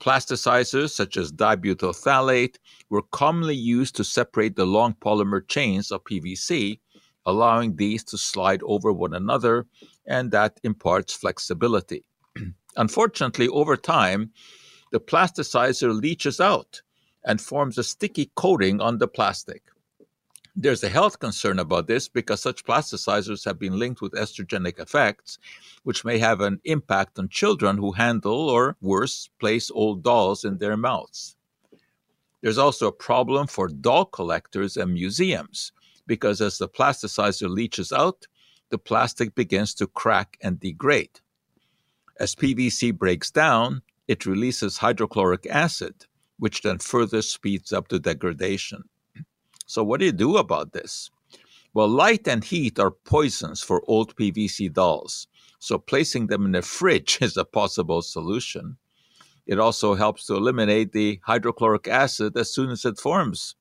Plasticizers 0.00 0.90
such 0.90 1.16
as 1.16 1.32
dibutyl 1.32 1.94
phthalate 1.94 2.56
were 2.90 3.02
commonly 3.02 3.54
used 3.54 3.96
to 3.96 4.04
separate 4.04 4.54
the 4.54 4.66
long 4.66 4.94
polymer 4.94 5.46
chains 5.46 5.90
of 5.90 6.04
PVC, 6.04 6.78
allowing 7.24 7.76
these 7.76 8.04
to 8.04 8.18
slide 8.18 8.62
over 8.64 8.92
one 8.92 9.14
another, 9.14 9.66
and 10.06 10.30
that 10.30 10.60
imparts 10.62 11.14
flexibility. 11.14 12.04
Unfortunately, 12.76 13.48
over 13.48 13.76
time, 13.76 14.30
the 14.92 15.00
plasticizer 15.00 15.98
leaches 15.98 16.38
out 16.38 16.82
and 17.24 17.40
forms 17.40 17.78
a 17.78 17.84
sticky 17.84 18.30
coating 18.34 18.80
on 18.80 18.98
the 18.98 19.08
plastic. 19.08 19.62
There's 20.56 20.84
a 20.84 20.88
health 20.88 21.18
concern 21.18 21.58
about 21.58 21.88
this 21.88 22.06
because 22.06 22.40
such 22.40 22.64
plasticizers 22.64 23.44
have 23.44 23.58
been 23.58 23.76
linked 23.76 24.00
with 24.00 24.12
estrogenic 24.12 24.78
effects, 24.78 25.38
which 25.82 26.04
may 26.04 26.18
have 26.18 26.40
an 26.40 26.60
impact 26.64 27.18
on 27.18 27.28
children 27.28 27.76
who 27.76 27.90
handle 27.90 28.48
or, 28.48 28.76
worse, 28.80 29.28
place 29.40 29.70
old 29.72 30.04
dolls 30.04 30.44
in 30.44 30.58
their 30.58 30.76
mouths. 30.76 31.36
There's 32.40 32.58
also 32.58 32.88
a 32.88 32.92
problem 32.92 33.48
for 33.48 33.68
doll 33.68 34.04
collectors 34.04 34.76
and 34.76 34.92
museums 34.92 35.72
because 36.06 36.40
as 36.40 36.58
the 36.58 36.68
plasticizer 36.68 37.48
leaches 37.48 37.90
out, 37.90 38.26
the 38.70 38.78
plastic 38.78 39.34
begins 39.34 39.74
to 39.74 39.86
crack 39.86 40.36
and 40.40 40.60
degrade. 40.60 41.20
As 42.20 42.34
PVC 42.34 42.96
breaks 42.96 43.30
down, 43.30 43.82
it 44.06 44.26
releases 44.26 44.78
hydrochloric 44.78 45.46
acid, 45.46 46.06
which 46.38 46.62
then 46.62 46.78
further 46.78 47.22
speeds 47.22 47.72
up 47.72 47.88
the 47.88 47.98
degradation. 47.98 48.84
So, 49.66 49.82
what 49.82 50.00
do 50.00 50.06
you 50.06 50.12
do 50.12 50.36
about 50.36 50.72
this? 50.72 51.10
Well, 51.72 51.88
light 51.88 52.28
and 52.28 52.44
heat 52.44 52.78
are 52.78 52.90
poisons 52.90 53.60
for 53.60 53.82
old 53.88 54.14
PVC 54.16 54.72
dolls, 54.72 55.26
so 55.58 55.78
placing 55.78 56.28
them 56.28 56.46
in 56.46 56.54
a 56.54 56.62
fridge 56.62 57.18
is 57.20 57.36
a 57.36 57.44
possible 57.44 58.02
solution. 58.02 58.76
It 59.46 59.58
also 59.58 59.94
helps 59.94 60.26
to 60.26 60.36
eliminate 60.36 60.92
the 60.92 61.20
hydrochloric 61.24 61.88
acid 61.88 62.36
as 62.36 62.52
soon 62.52 62.70
as 62.70 62.84
it 62.84 62.98
forms. 62.98 63.56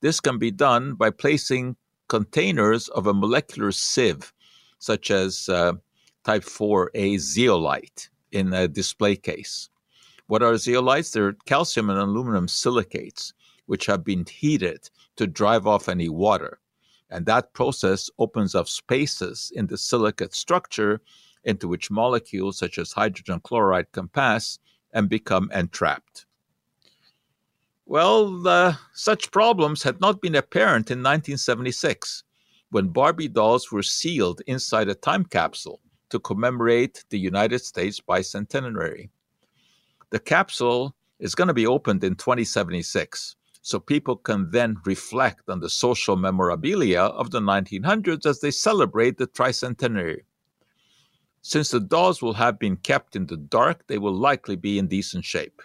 This 0.00 0.20
can 0.20 0.38
be 0.38 0.50
done 0.50 0.94
by 0.94 1.10
placing 1.10 1.76
containers 2.08 2.88
of 2.88 3.06
a 3.06 3.14
molecular 3.14 3.72
sieve, 3.72 4.32
such 4.78 5.10
as 5.10 5.48
uh, 5.48 5.72
type 6.24 6.44
4A 6.44 7.18
zeolite, 7.18 8.10
in 8.30 8.52
a 8.52 8.68
display 8.68 9.16
case. 9.16 9.70
What 10.26 10.42
are 10.42 10.54
zeolites? 10.54 11.12
They're 11.12 11.36
calcium 11.44 11.90
and 11.90 11.98
aluminum 11.98 12.48
silicates, 12.48 13.34
which 13.66 13.86
have 13.86 14.04
been 14.04 14.24
heated 14.26 14.88
to 15.16 15.26
drive 15.26 15.66
off 15.66 15.88
any 15.88 16.08
water. 16.08 16.60
And 17.10 17.26
that 17.26 17.52
process 17.52 18.10
opens 18.18 18.54
up 18.54 18.68
spaces 18.68 19.52
in 19.54 19.66
the 19.66 19.78
silicate 19.78 20.34
structure 20.34 21.00
into 21.44 21.68
which 21.68 21.90
molecules 21.90 22.58
such 22.58 22.78
as 22.78 22.92
hydrogen 22.92 23.40
chloride 23.40 23.92
can 23.92 24.08
pass 24.08 24.58
and 24.92 25.08
become 25.08 25.50
entrapped. 25.52 26.26
Well, 27.86 28.48
uh, 28.48 28.76
such 28.94 29.30
problems 29.30 29.82
had 29.82 30.00
not 30.00 30.22
been 30.22 30.34
apparent 30.34 30.90
in 30.90 30.98
1976 30.98 32.24
when 32.70 32.88
Barbie 32.88 33.28
dolls 33.28 33.70
were 33.70 33.82
sealed 33.82 34.40
inside 34.46 34.88
a 34.88 34.94
time 34.94 35.24
capsule 35.26 35.80
to 36.08 36.18
commemorate 36.18 37.04
the 37.10 37.18
United 37.18 37.60
States 37.60 38.00
bicentenary. 38.00 39.10
The 40.14 40.20
capsule 40.20 40.94
is 41.18 41.34
going 41.34 41.48
to 41.48 41.54
be 41.54 41.66
opened 41.66 42.04
in 42.04 42.14
2076 42.14 43.34
so 43.62 43.80
people 43.80 44.14
can 44.14 44.48
then 44.52 44.76
reflect 44.84 45.50
on 45.50 45.58
the 45.58 45.68
social 45.68 46.14
memorabilia 46.14 47.00
of 47.00 47.32
the 47.32 47.40
1900s 47.40 48.24
as 48.24 48.38
they 48.38 48.52
celebrate 48.52 49.18
the 49.18 49.26
tricentenary. 49.26 50.20
Since 51.42 51.72
the 51.72 51.80
dolls 51.80 52.22
will 52.22 52.34
have 52.34 52.60
been 52.60 52.76
kept 52.76 53.16
in 53.16 53.26
the 53.26 53.36
dark, 53.36 53.88
they 53.88 53.98
will 53.98 54.14
likely 54.14 54.54
be 54.54 54.78
in 54.78 54.86
decent 54.86 55.24
shape, 55.24 55.60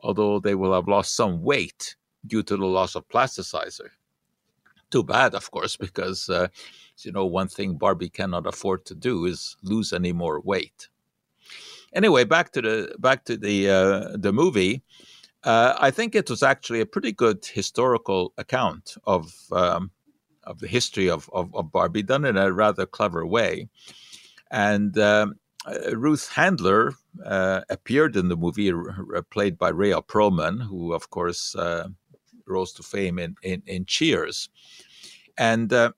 although 0.00 0.40
they 0.40 0.54
will 0.54 0.74
have 0.74 0.86
lost 0.86 1.16
some 1.16 1.42
weight 1.42 1.96
due 2.26 2.42
to 2.42 2.58
the 2.58 2.66
loss 2.66 2.94
of 2.94 3.08
plasticizer. 3.08 3.88
Too 4.90 5.04
bad, 5.04 5.34
of 5.34 5.50
course, 5.50 5.78
because 5.78 6.28
uh, 6.28 6.48
you 6.98 7.12
know 7.12 7.24
one 7.24 7.48
thing 7.48 7.78
Barbie 7.78 8.10
cannot 8.10 8.46
afford 8.46 8.84
to 8.84 8.94
do 8.94 9.24
is 9.24 9.56
lose 9.62 9.94
any 9.94 10.12
more 10.12 10.38
weight. 10.42 10.90
Anyway, 11.94 12.24
back 12.24 12.52
to 12.52 12.62
the 12.62 12.94
back 12.98 13.24
to 13.24 13.36
the 13.36 13.68
uh, 13.68 14.16
the 14.16 14.32
movie. 14.32 14.82
Uh, 15.42 15.74
I 15.78 15.90
think 15.90 16.14
it 16.14 16.28
was 16.28 16.42
actually 16.42 16.80
a 16.80 16.86
pretty 16.86 17.12
good 17.12 17.44
historical 17.44 18.32
account 18.36 18.96
of 19.04 19.32
um, 19.52 19.90
of 20.44 20.58
the 20.58 20.68
history 20.68 21.08
of, 21.08 21.30
of, 21.32 21.54
of, 21.54 21.70
Barbie, 21.72 22.02
done 22.02 22.24
in 22.24 22.36
a 22.36 22.52
rather 22.52 22.86
clever 22.86 23.26
way. 23.26 23.68
And 24.50 24.96
um, 24.98 25.34
uh, 25.66 25.96
Ruth 25.96 26.28
Handler 26.28 26.94
uh, 27.24 27.62
appeared 27.70 28.16
in 28.16 28.28
the 28.28 28.36
movie, 28.36 28.72
played 29.30 29.58
by 29.58 29.68
Rhea 29.68 30.00
Perlman, 30.02 30.62
who, 30.62 30.92
of 30.92 31.10
course, 31.10 31.54
uh, 31.54 31.88
rose 32.46 32.72
to 32.74 32.82
fame 32.82 33.18
in, 33.18 33.36
in, 33.42 33.62
in 33.66 33.84
Cheers. 33.84 34.48
And 35.38 35.72
uh, 35.72 35.92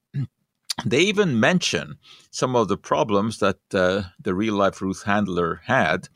they 0.85 1.01
even 1.01 1.39
mention 1.39 1.97
some 2.31 2.57
of 2.57 2.69
the 2.69 2.77
problems 2.77 3.39
that 3.39 3.59
uh, 3.75 4.03
the 4.21 4.35
real 4.35 4.55
life 4.55 4.81
Ruth 4.81 5.03
Handler 5.05 5.61
had 5.67 6.09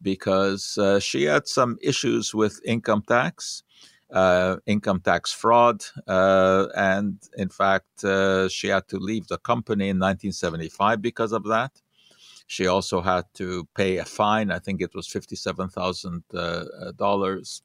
because 0.00 0.76
uh, 0.78 1.00
she 1.00 1.24
had 1.24 1.46
some 1.46 1.78
issues 1.80 2.34
with 2.34 2.60
income 2.64 3.02
tax, 3.06 3.62
uh, 4.10 4.56
income 4.66 5.00
tax 5.00 5.32
fraud, 5.32 5.84
uh, 6.08 6.66
and 6.76 7.18
in 7.36 7.48
fact, 7.48 8.04
uh, 8.04 8.48
she 8.48 8.68
had 8.68 8.88
to 8.88 8.98
leave 8.98 9.28
the 9.28 9.38
company 9.38 9.88
in 9.88 9.98
1975 9.98 11.00
because 11.00 11.32
of 11.32 11.44
that. 11.44 11.70
She 12.46 12.66
also 12.66 13.00
had 13.00 13.24
to 13.34 13.66
pay 13.74 13.96
a 13.98 14.04
fine. 14.04 14.50
I 14.50 14.58
think 14.58 14.82
it 14.82 14.94
was 14.94 15.08
fifty-seven 15.08 15.70
thousand 15.70 16.22
uh, 16.34 16.64
dollars. 16.96 17.62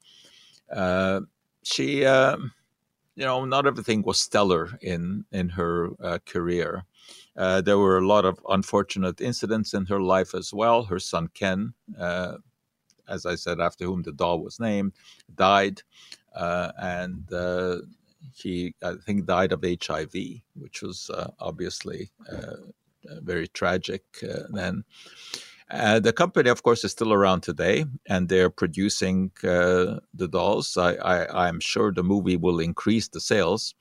Uh, 0.74 1.20
she, 1.62 2.06
um, 2.06 2.52
you 3.18 3.24
know, 3.24 3.44
not 3.44 3.66
everything 3.66 4.02
was 4.02 4.18
stellar 4.18 4.78
in 4.80 5.24
in 5.32 5.48
her 5.48 5.90
career. 6.24 6.84
Uh, 7.36 7.60
there 7.60 7.78
were 7.78 7.98
a 7.98 8.06
lot 8.06 8.24
of 8.24 8.40
unfortunate 8.48 9.20
incidents 9.20 9.72
in 9.72 9.86
her 9.86 10.00
life 10.00 10.34
as 10.34 10.52
well. 10.52 10.82
Her 10.84 10.98
son 10.98 11.28
Ken, 11.34 11.72
uh, 11.98 12.34
as 13.08 13.26
I 13.26 13.36
said, 13.36 13.60
after 13.60 13.84
whom 13.84 14.02
the 14.02 14.12
doll 14.12 14.40
was 14.40 14.58
named, 14.58 14.92
died, 15.36 15.82
uh, 16.34 16.72
and 16.80 17.32
uh, 17.32 17.78
he, 18.34 18.74
I 18.82 18.94
think, 19.04 19.26
died 19.26 19.52
of 19.52 19.64
HIV, 19.64 20.14
which 20.54 20.82
was 20.82 21.10
uh, 21.10 21.30
obviously 21.38 22.10
very 23.22 23.48
tragic 23.48 24.02
then. 24.50 24.84
Uh, 25.70 26.00
the 26.00 26.12
company, 26.12 26.48
of 26.48 26.62
course, 26.62 26.82
is 26.82 26.92
still 26.92 27.12
around 27.12 27.42
today, 27.42 27.84
and 28.08 28.28
they're 28.28 28.50
producing 28.50 29.30
uh, 29.44 30.00
the 30.14 30.28
dolls. 30.30 30.76
I, 30.76 31.48
am 31.48 31.60
sure 31.60 31.92
the 31.92 32.02
movie 32.02 32.38
will 32.38 32.58
increase 32.58 33.08
the 33.08 33.20
sales. 33.20 33.74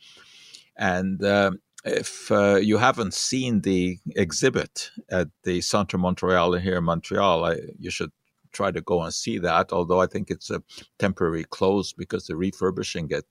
And 0.78 1.24
uh, 1.24 1.52
if 1.86 2.30
you 2.30 2.78
haven't 2.78 3.14
seen 3.14 3.62
the 3.62 3.98
exhibit 4.16 4.92
at 5.10 5.30
the 5.44 5.62
Centre 5.62 5.98
Montreal 5.98 6.54
here 6.54 6.78
in 6.78 6.84
Montreal, 6.84 7.46
I, 7.46 7.58
you 7.80 7.90
should 7.90 8.12
try 8.52 8.72
to 8.72 8.82
go 8.82 9.02
and 9.04 9.14
see 9.14 9.38
that. 9.40 9.72
Although 9.72 10.02
I 10.02 10.08
think 10.08 10.30
it's 10.30 10.50
a 10.50 10.62
temporary 11.00 11.46
close 11.46 11.94
because 11.94 12.28
they're 12.28 12.36
refurbishing 12.36 13.08
it. 13.12 13.26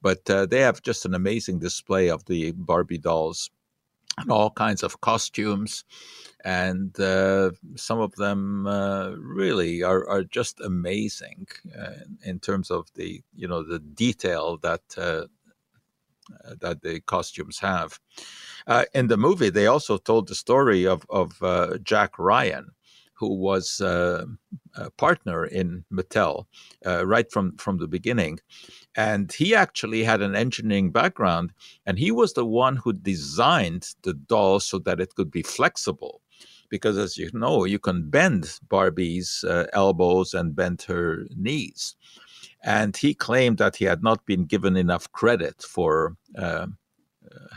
But 0.00 0.28
uh, 0.30 0.46
they 0.46 0.60
have 0.60 0.82
just 0.82 1.06
an 1.06 1.14
amazing 1.14 1.58
display 1.58 2.08
of 2.08 2.24
the 2.26 2.52
Barbie 2.52 2.98
dolls 2.98 3.50
and 4.18 4.30
all 4.30 4.50
kinds 4.50 4.82
of 4.82 5.00
costumes, 5.00 5.84
and 6.44 6.98
uh, 7.00 7.50
some 7.76 8.00
of 8.00 8.14
them 8.16 8.66
uh, 8.66 9.10
really 9.10 9.82
are, 9.82 10.08
are 10.08 10.24
just 10.24 10.60
amazing 10.60 11.46
uh, 11.78 12.04
in 12.24 12.38
terms 12.40 12.70
of 12.70 12.88
the 12.94 13.22
you 13.34 13.48
know 13.48 13.62
the 13.62 13.78
detail 13.78 14.58
that 14.58 14.82
uh, 14.96 15.26
uh, 16.44 16.54
that 16.60 16.82
the 16.82 17.00
costumes 17.00 17.58
have. 17.58 18.00
Uh, 18.66 18.84
in 18.94 19.06
the 19.06 19.16
movie, 19.16 19.50
they 19.50 19.66
also 19.66 19.96
told 19.98 20.28
the 20.28 20.34
story 20.34 20.86
of 20.86 21.04
of 21.10 21.40
Jack 21.82 22.18
Ryan, 22.18 22.70
who 23.18 23.34
was 23.34 23.80
uh, 23.80 24.24
a 24.74 24.90
partner 24.90 25.46
in 25.46 25.84
Mattel 25.90 26.46
uh, 26.84 27.06
right 27.06 27.30
from 27.32 27.56
from 27.56 27.78
the 27.78 27.88
beginning, 27.88 28.38
and 28.94 29.32
he 29.32 29.54
actually 29.54 30.04
had 30.04 30.22
an 30.22 30.36
engineering 30.36 30.92
background, 30.92 31.52
and 31.86 31.98
he 31.98 32.10
was 32.10 32.32
the 32.32 32.46
one 32.46 32.76
who 32.76 32.92
designed 32.92 33.94
the 34.02 34.14
doll 34.14 34.60
so 34.60 34.78
that 34.80 35.00
it 35.00 35.14
could 35.14 35.30
be 35.30 35.42
flexible. 35.42 36.20
Because, 36.68 36.98
as 36.98 37.16
you 37.16 37.30
know, 37.32 37.64
you 37.64 37.78
can 37.78 38.10
bend 38.10 38.58
Barbie's 38.68 39.44
uh, 39.44 39.66
elbows 39.72 40.34
and 40.34 40.56
bend 40.56 40.82
her 40.82 41.24
knees. 41.36 41.94
And 42.64 42.96
he 42.96 43.14
claimed 43.14 43.58
that 43.58 43.76
he 43.76 43.84
had 43.84 44.02
not 44.02 44.26
been 44.26 44.46
given 44.46 44.76
enough 44.76 45.10
credit 45.12 45.62
for 45.62 46.16
uh, 46.36 46.66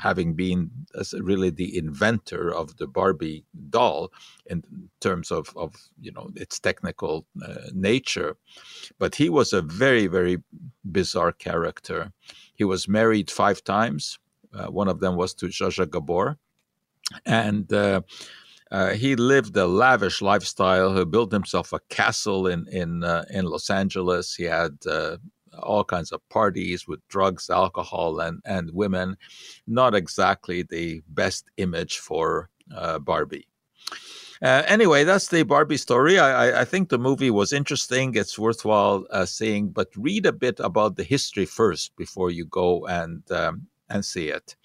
having 0.02 0.34
been 0.34 0.70
really 1.14 1.50
the 1.50 1.78
inventor 1.78 2.54
of 2.54 2.78
the 2.78 2.88
Barbie 2.88 3.46
doll 3.70 4.12
in 4.46 4.64
terms 5.00 5.32
of, 5.32 5.54
of 5.56 5.76
you 6.00 6.12
know 6.12 6.30
its 6.36 6.60
technical 6.60 7.26
uh, 7.46 7.70
nature. 7.74 8.38
But 8.98 9.16
he 9.16 9.30
was 9.30 9.54
a 9.54 9.62
very 9.62 10.08
very 10.08 10.38
bizarre 10.92 11.32
character. 11.32 12.12
He 12.56 12.64
was 12.64 12.88
married 12.88 13.32
five 13.32 13.64
times. 13.64 14.20
Uh, 14.54 14.68
one 14.68 14.88
of 14.88 15.00
them 15.00 15.16
was 15.16 15.34
to 15.36 15.48
Zsa 15.48 15.90
Gabor, 15.90 16.38
and 17.26 17.72
uh, 17.72 18.02
uh, 18.72 18.90
he 18.90 19.16
lived 19.16 19.58
a 19.58 19.66
lavish 19.66 20.22
lifestyle. 20.22 20.96
He 20.96 21.06
built 21.06 21.32
himself 21.32 21.74
a 21.74 21.80
castle 21.90 22.48
in 22.48 22.68
in 22.68 23.04
uh, 23.04 23.26
in 23.30 23.46
Los 23.46 23.70
Angeles. 23.70 24.36
He 24.36 24.44
had 24.44 24.78
uh, 24.88 25.18
all 25.64 25.84
kinds 25.84 26.12
of 26.12 26.28
parties 26.30 26.88
with 26.88 27.06
drugs, 27.08 27.50
alcohol, 27.50 28.20
and 28.20 28.42
and 28.46 28.72
women. 28.74 29.18
Not 29.68 29.96
exactly 29.96 30.64
the 30.64 31.02
best 31.10 31.50
image 31.58 32.00
for 32.00 32.50
uh, 32.76 33.00
Barbie. 33.00 33.48
Uh, 34.42 34.64
anyway, 34.68 35.04
that's 35.04 35.28
the 35.28 35.44
Barbie 35.44 35.78
story. 35.78 36.18
I, 36.18 36.62
I, 36.62 36.66
think 36.66 36.88
the 36.88 36.98
movie 36.98 37.30
was 37.30 37.52
interesting. 37.52 38.16
It's 38.16 38.40
worthwhile 38.40 39.06
uh, 39.10 39.26
seeing, 39.26 39.68
but 39.68 39.90
read 39.98 40.26
a 40.26 40.32
bit 40.32 40.62
about 40.62 40.96
the 40.96 41.04
history 41.04 41.46
first 41.46 41.94
before 41.98 42.32
you 42.32 42.46
go 42.46 42.86
and 42.88 43.30
um, 43.32 43.68
and 43.90 44.06
see 44.06 44.30
it. 44.30 44.56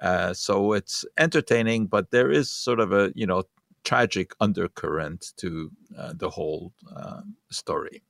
Uh, 0.00 0.34
so 0.34 0.72
it's 0.72 1.04
entertaining, 1.18 1.86
but 1.86 2.10
there 2.10 2.32
is 2.32 2.50
sort 2.50 2.80
of 2.80 2.92
a 2.92 3.12
you 3.14 3.26
know 3.26 3.44
tragic 3.84 4.32
undercurrent 4.40 5.32
to 5.36 5.70
uh, 5.98 6.12
the 6.16 6.30
whole 6.30 6.72
uh, 6.94 7.22
story. 7.50 8.02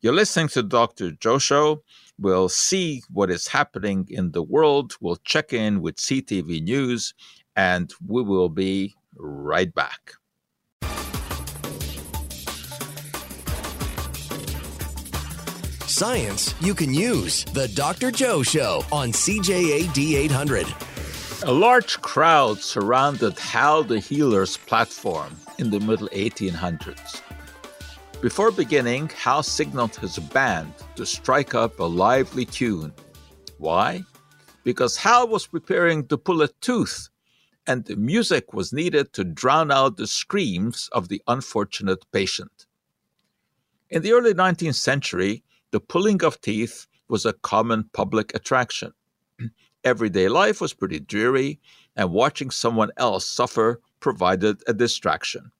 You're 0.00 0.14
listening 0.14 0.48
to 0.48 0.62
Dr. 0.62 1.12
Joe 1.12 1.38
Show. 1.38 1.82
We'll 2.18 2.48
see 2.48 3.02
what 3.10 3.30
is 3.30 3.48
happening 3.48 4.06
in 4.10 4.32
the 4.32 4.42
world. 4.42 4.96
We'll 5.00 5.16
check 5.16 5.52
in 5.52 5.80
with 5.80 5.96
CTV 5.96 6.62
News, 6.62 7.14
and 7.56 7.92
we 8.06 8.22
will 8.22 8.48
be 8.48 8.94
right 9.16 9.72
back. 9.74 10.14
Science 15.86 16.54
you 16.60 16.74
can 16.74 16.94
use. 16.94 17.44
The 17.44 17.66
Dr. 17.74 18.12
Joe 18.12 18.44
Show 18.44 18.84
on 18.92 19.10
CJAD 19.10 20.14
800. 20.14 20.66
A 21.44 21.52
large 21.52 22.00
crowd 22.00 22.58
surrounded 22.58 23.38
Hal 23.38 23.84
the 23.84 24.00
Healer's 24.00 24.56
platform 24.56 25.36
in 25.58 25.70
the 25.70 25.78
middle 25.78 26.08
1800s. 26.08 27.22
Before 28.20 28.50
beginning, 28.50 29.08
Hal 29.10 29.44
signaled 29.44 29.94
his 29.94 30.18
band 30.18 30.72
to 30.96 31.06
strike 31.06 31.54
up 31.54 31.78
a 31.78 31.84
lively 31.84 32.44
tune. 32.44 32.92
Why? 33.58 34.02
Because 34.64 34.96
Hal 34.96 35.28
was 35.28 35.46
preparing 35.46 36.08
to 36.08 36.18
pull 36.18 36.42
a 36.42 36.48
tooth, 36.60 37.08
and 37.68 37.84
the 37.84 37.94
music 37.94 38.52
was 38.52 38.72
needed 38.72 39.12
to 39.12 39.22
drown 39.22 39.70
out 39.70 39.96
the 39.96 40.08
screams 40.08 40.88
of 40.90 41.08
the 41.08 41.22
unfortunate 41.28 42.04
patient. 42.10 42.66
In 43.90 44.02
the 44.02 44.12
early 44.12 44.34
19th 44.34 44.74
century, 44.74 45.44
the 45.70 45.78
pulling 45.78 46.24
of 46.24 46.40
teeth 46.40 46.88
was 47.08 47.24
a 47.24 47.32
common 47.32 47.88
public 47.92 48.34
attraction. 48.34 48.92
Everyday 49.88 50.28
life 50.28 50.60
was 50.60 50.74
pretty 50.74 51.00
dreary, 51.00 51.58
and 51.96 52.12
watching 52.12 52.50
someone 52.50 52.90
else 52.98 53.24
suffer 53.24 53.80
provided 54.00 54.62
a 54.66 54.74
distraction. 54.74 55.50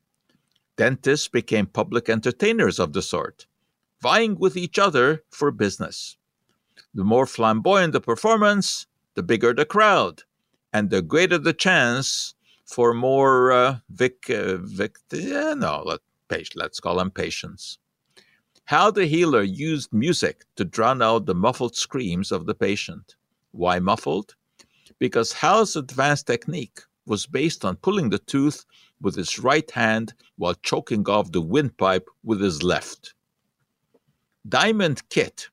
Dentists 0.77 1.29
became 1.29 1.65
public 1.65 2.11
entertainers 2.11 2.79
of 2.79 2.93
the 2.93 3.01
sort, 3.01 3.47
vying 4.03 4.39
with 4.39 4.55
each 4.55 4.79
other 4.79 5.25
for 5.31 5.51
business. 5.51 6.19
The 6.93 7.05
more 7.05 7.25
flamboyant 7.25 7.95
the 7.95 8.03
performance, 8.03 8.87
the 9.15 9.23
bigger 9.23 9.55
the 9.55 9.65
crowd, 9.65 10.25
and 10.75 10.91
the 10.91 11.01
greater 11.01 11.39
the 11.39 11.55
chance 11.55 12.35
for 12.67 12.93
more 12.93 13.51
uh, 13.51 13.79
vic, 13.89 14.29
uh, 14.29 14.59
vic, 14.59 14.99
yeah, 15.11 15.55
no, 15.55 15.83
let, 15.87 16.01
let's 16.55 16.81
call 16.81 16.97
them 16.97 17.11
patients. 17.11 17.79
Hal 18.65 18.93
the 18.93 19.07
healer 19.07 19.43
used 19.43 19.91
music 19.91 20.45
to 20.57 20.67
drown 20.67 21.01
out 21.01 21.25
the 21.25 21.35
muffled 21.35 21.77
screams 21.77 22.31
of 22.31 22.45
the 22.45 22.55
patient. 22.55 23.17
Why 23.53 23.79
muffled? 23.79 24.35
Because 24.99 25.33
Hal's 25.33 25.77
advanced 25.77 26.27
technique 26.27 26.81
was 27.07 27.27
based 27.27 27.65
on 27.65 27.77
pulling 27.77 28.11
the 28.11 28.19
tooth 28.19 28.65
with 29.01 29.17
his 29.17 29.39
right 29.39 29.71
hand 29.71 30.13
while 30.37 30.55
choking 30.55 31.09
off 31.09 31.33
the 31.33 31.41
windpipe 31.41 32.09
with 32.23 32.41
his 32.41 32.63
left. 32.63 33.15
Diamond 34.49 35.09
Kit, 35.09 35.49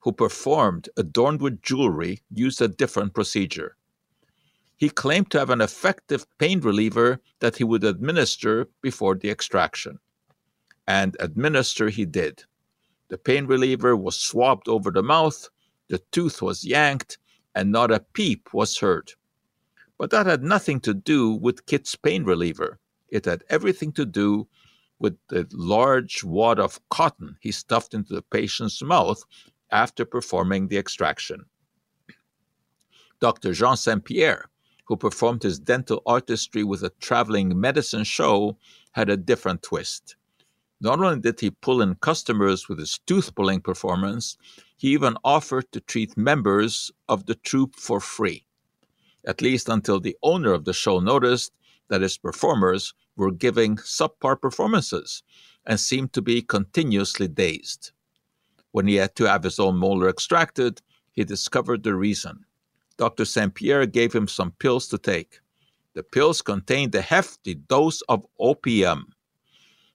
who 0.00 0.12
performed 0.12 0.88
adorned 0.96 1.40
with 1.40 1.62
jewelry, 1.62 2.20
used 2.30 2.60
a 2.62 2.68
different 2.68 3.14
procedure. 3.14 3.76
He 4.76 4.90
claimed 4.90 5.30
to 5.32 5.38
have 5.38 5.50
an 5.50 5.60
effective 5.60 6.26
pain 6.38 6.60
reliever 6.60 7.20
that 7.40 7.56
he 7.56 7.64
would 7.64 7.82
administer 7.84 8.68
before 8.80 9.16
the 9.16 9.30
extraction. 9.30 9.98
And 10.86 11.16
administer 11.18 11.88
he 11.88 12.04
did. 12.04 12.44
The 13.08 13.18
pain 13.18 13.46
reliever 13.46 13.96
was 13.96 14.16
swabbed 14.16 14.68
over 14.68 14.90
the 14.90 15.02
mouth, 15.02 15.48
the 15.88 15.98
tooth 16.12 16.40
was 16.40 16.64
yanked, 16.64 17.18
and 17.58 17.72
not 17.72 17.90
a 17.90 17.98
peep 18.12 18.54
was 18.54 18.78
heard. 18.78 19.14
But 19.98 20.10
that 20.10 20.26
had 20.26 20.44
nothing 20.44 20.78
to 20.82 20.94
do 20.94 21.32
with 21.32 21.66
Kit's 21.66 21.96
pain 21.96 22.22
reliever. 22.22 22.78
It 23.08 23.24
had 23.24 23.42
everything 23.50 23.90
to 23.94 24.06
do 24.06 24.46
with 25.00 25.16
the 25.26 25.44
large 25.50 26.22
wad 26.22 26.60
of 26.60 26.78
cotton 26.88 27.36
he 27.40 27.50
stuffed 27.50 27.94
into 27.94 28.14
the 28.14 28.22
patient's 28.22 28.80
mouth 28.80 29.24
after 29.72 30.04
performing 30.04 30.68
the 30.68 30.78
extraction. 30.78 31.46
Dr. 33.18 33.52
Jean 33.52 33.76
St. 33.76 34.04
Pierre, 34.04 34.44
who 34.84 34.96
performed 34.96 35.42
his 35.42 35.58
dental 35.58 36.00
artistry 36.06 36.62
with 36.62 36.84
a 36.84 36.92
traveling 37.00 37.60
medicine 37.60 38.04
show, 38.04 38.56
had 38.92 39.10
a 39.10 39.16
different 39.16 39.62
twist. 39.62 40.14
Not 40.80 41.00
only 41.00 41.18
did 41.18 41.40
he 41.40 41.50
pull 41.50 41.82
in 41.82 41.96
customers 41.96 42.68
with 42.68 42.78
his 42.78 42.98
tooth 42.98 43.34
pulling 43.34 43.62
performance, 43.62 44.38
he 44.78 44.92
even 44.92 45.16
offered 45.24 45.70
to 45.72 45.80
treat 45.80 46.16
members 46.16 46.90
of 47.08 47.26
the 47.26 47.34
troupe 47.34 47.76
for 47.76 48.00
free, 48.00 48.46
at 49.26 49.42
least 49.42 49.68
until 49.68 49.98
the 49.98 50.16
owner 50.22 50.52
of 50.52 50.64
the 50.64 50.72
show 50.72 51.00
noticed 51.00 51.52
that 51.88 52.00
his 52.00 52.16
performers 52.16 52.94
were 53.16 53.32
giving 53.32 53.76
subpar 53.76 54.40
performances 54.40 55.24
and 55.66 55.80
seemed 55.80 56.12
to 56.12 56.22
be 56.22 56.40
continuously 56.40 57.26
dazed. 57.26 57.90
When 58.70 58.86
he 58.86 58.94
had 58.94 59.16
to 59.16 59.24
have 59.24 59.42
his 59.42 59.58
own 59.58 59.76
molar 59.76 60.08
extracted, 60.08 60.80
he 61.10 61.24
discovered 61.24 61.82
the 61.82 61.96
reason. 61.96 62.44
Dr. 62.96 63.24
St. 63.24 63.52
Pierre 63.54 63.86
gave 63.86 64.12
him 64.12 64.28
some 64.28 64.52
pills 64.52 64.86
to 64.88 64.98
take. 64.98 65.40
The 65.94 66.04
pills 66.04 66.40
contained 66.40 66.94
a 66.94 67.00
hefty 67.00 67.54
dose 67.54 68.00
of 68.02 68.24
opium. 68.38 69.12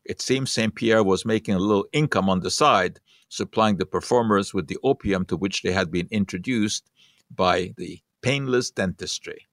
It 0.04 0.22
seems 0.22 0.52
St. 0.52 0.76
Pierre 0.76 1.04
was 1.04 1.26
making 1.26 1.56
a 1.56 1.60
little 1.60 1.86
income 1.94 2.30
on 2.30 2.42
the 2.42 2.52
side 2.52 3.00
supplying 3.34 3.78
the 3.78 3.86
performers 3.86 4.54
with 4.54 4.68
the 4.68 4.78
opium 4.84 5.26
to 5.26 5.36
which 5.36 5.64
they 5.64 5.72
had 5.72 5.90
been 5.92 6.08
introduced 6.12 6.92
by 7.36 7.74
the 7.78 8.00
painless 8.22 8.70
dentistry. 8.70 9.48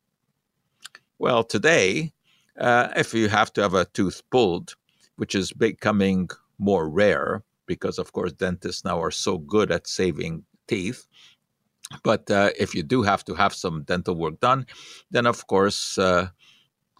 Well, 1.19 1.43
today, 1.45 2.13
uh, 2.59 2.89
if 2.95 3.15
you 3.15 3.29
have 3.29 3.53
to 3.55 3.63
have 3.63 3.75
a 3.75 3.87
tooth 3.87 4.23
pulled, 4.31 4.77
which 5.17 5.35
is 5.35 5.53
becoming 5.53 6.29
more 6.59 6.89
rare 6.89 7.43
because, 7.67 7.99
of 7.99 8.13
course, 8.13 8.33
dentists 8.33 8.85
now 8.85 9.01
are 9.03 9.11
so 9.11 9.39
good 9.39 9.71
at 9.71 9.87
saving 9.87 10.45
teeth. 10.67 11.07
But 12.05 12.31
uh, 12.31 12.51
if 12.59 12.75
you 12.75 12.83
do 12.83 13.03
have 13.03 13.25
to 13.25 13.35
have 13.35 13.55
some 13.55 13.85
dental 13.85 14.15
work 14.15 14.41
done, 14.41 14.67
then 15.11 15.27
of 15.27 15.47
course, 15.47 15.99
uh, 15.99 16.29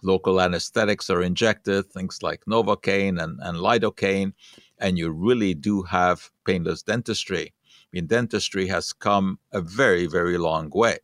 local 0.03 0.41
anesthetics 0.41 1.09
are 1.09 1.21
injected, 1.21 1.91
things 1.91 2.23
like 2.23 2.41
Novocaine 2.45 3.21
and, 3.21 3.39
and 3.41 3.57
Lidocaine, 3.57 4.33
and 4.81 4.97
you 4.97 5.11
really 5.11 5.53
do 5.53 5.83
have 5.83 6.29
painless 6.45 6.81
dentistry. 6.83 7.53
I 7.63 7.89
mean, 7.93 8.07
dentistry 8.07 8.67
has 8.67 8.91
come 8.91 9.39
a 9.53 9.61
very, 9.61 10.07
very 10.07 10.37
long 10.37 10.69
way. 10.71 10.97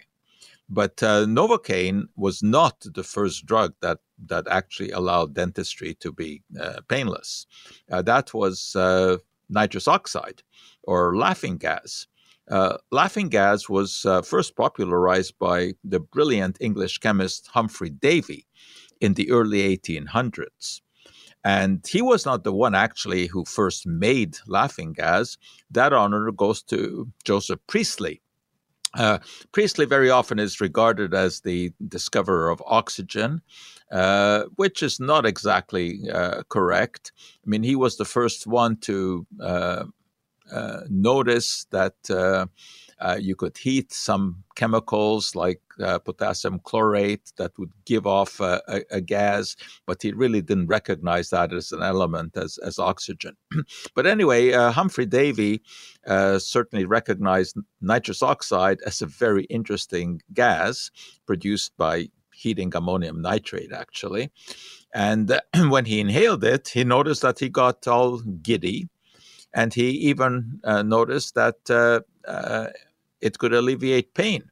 But 0.70 1.02
uh, 1.02 1.26
Novocaine 1.26 2.08
was 2.18 2.44
not 2.44 2.82
the 2.94 3.04
first 3.04 3.46
drug 3.46 3.74
that, 3.82 4.00
that 4.26 4.48
actually 4.50 4.92
allowed 4.92 5.34
dentistry 5.34 5.94
to 6.02 6.12
be 6.12 6.44
uh, 6.60 6.82
painless. 6.90 7.46
Uh, 7.90 8.02
that 8.02 8.34
was 8.34 8.76
uh, 8.76 9.18
nitrous 9.50 9.88
oxide 9.88 10.44
or 10.84 11.16
laughing 11.16 11.58
gas. 11.58 12.08
Uh, 12.50 12.78
laughing 12.92 13.30
gas 13.30 13.70
was 13.70 14.06
uh, 14.06 14.22
first 14.22 14.56
popularized 14.56 15.38
by 15.40 15.74
the 15.84 16.00
brilliant 16.00 16.58
English 16.60 16.98
chemist 16.98 17.48
Humphrey 17.48 17.90
Davy 17.90 18.46
in 19.00 19.14
the 19.14 19.30
early 19.32 19.78
1800s. 19.78 20.82
And 21.44 21.86
he 21.88 22.02
was 22.02 22.26
not 22.26 22.44
the 22.44 22.54
one 22.54 22.76
actually 22.76 23.28
who 23.28 23.46
first 23.46 23.88
made 23.88 24.38
laughing 24.48 24.94
gas. 24.94 25.38
That 25.72 25.94
honor 25.94 26.32
goes 26.32 26.62
to 26.64 27.12
Joseph 27.24 27.60
Priestley. 27.68 28.22
Uh, 28.94 29.20
Priestley 29.52 29.86
very 29.86 30.10
often 30.10 30.40
is 30.40 30.60
regarded 30.60 31.14
as 31.14 31.42
the 31.42 31.72
discoverer 31.88 32.50
of 32.50 32.64
oxygen, 32.66 33.42
uh, 33.92 34.46
which 34.56 34.82
is 34.82 35.00
not 35.00 35.26
exactly 35.26 36.00
uh, 36.12 36.44
correct. 36.50 37.12
I 37.46 37.50
mean, 37.50 37.64
he 37.64 37.76
was 37.76 37.98
the 37.98 38.06
first 38.06 38.48
one 38.48 38.78
to 38.78 39.28
uh, 39.40 39.84
uh, 40.52 40.80
notice 40.90 41.68
that 41.72 41.96
uh, 43.00 43.08
uh, 43.08 43.18
you 43.20 43.36
could 43.36 43.58
heat 43.58 43.94
some 43.94 44.44
chemicals 44.56 45.36
like 45.36 45.62
uh, 45.82 46.00
potassium 46.00 46.60
chlorate 46.60 47.32
that 47.38 47.58
would 47.58 47.72
give 47.86 48.06
off 48.06 48.40
a, 48.40 48.62
a, 48.92 49.02
gas, 49.02 49.56
but 49.86 50.02
he 50.02 50.12
really 50.12 50.42
didn't 50.42 50.68
recognize 50.68 51.30
that 51.30 51.54
as 51.54 51.72
an 51.72 51.82
element 51.82 52.36
as, 52.36 52.58
as 52.60 52.80
oxygen. 52.80 53.36
but 53.96 54.06
anyway, 54.06 54.52
uh, 54.52 54.72
Humphrey 54.72 55.06
Davy 55.06 55.62
uh, 56.06 56.40
certainly 56.40 56.86
recognized 56.86 57.58
nitrous 57.82 58.22
oxide 58.22 58.80
as 58.86 59.02
a 59.02 59.06
very 59.06 59.46
interesting 59.46 60.22
gas 60.34 60.92
produced 61.26 61.72
by 61.78 62.10
heating 62.34 62.72
ammonium 62.76 63.22
nitrate, 63.22 63.72
actually. 63.72 64.32
And 64.94 65.40
when 65.70 65.86
he 65.86 66.00
inhaled 66.00 66.44
it, 66.44 66.70
he 66.70 66.84
noticed 66.84 67.22
that 67.22 67.40
he 67.40 67.50
got 67.50 67.88
all 67.88 68.20
giddy. 68.20 68.90
And 69.54 69.74
he 69.74 69.90
even 69.90 70.60
uh, 70.64 70.84
noticed 70.84 71.34
that 71.36 71.56
uh, 71.70 72.02
uh, 72.28 72.68
it 73.22 73.40
could 73.40 73.54
alleviate 73.54 74.14
pain. 74.14 74.50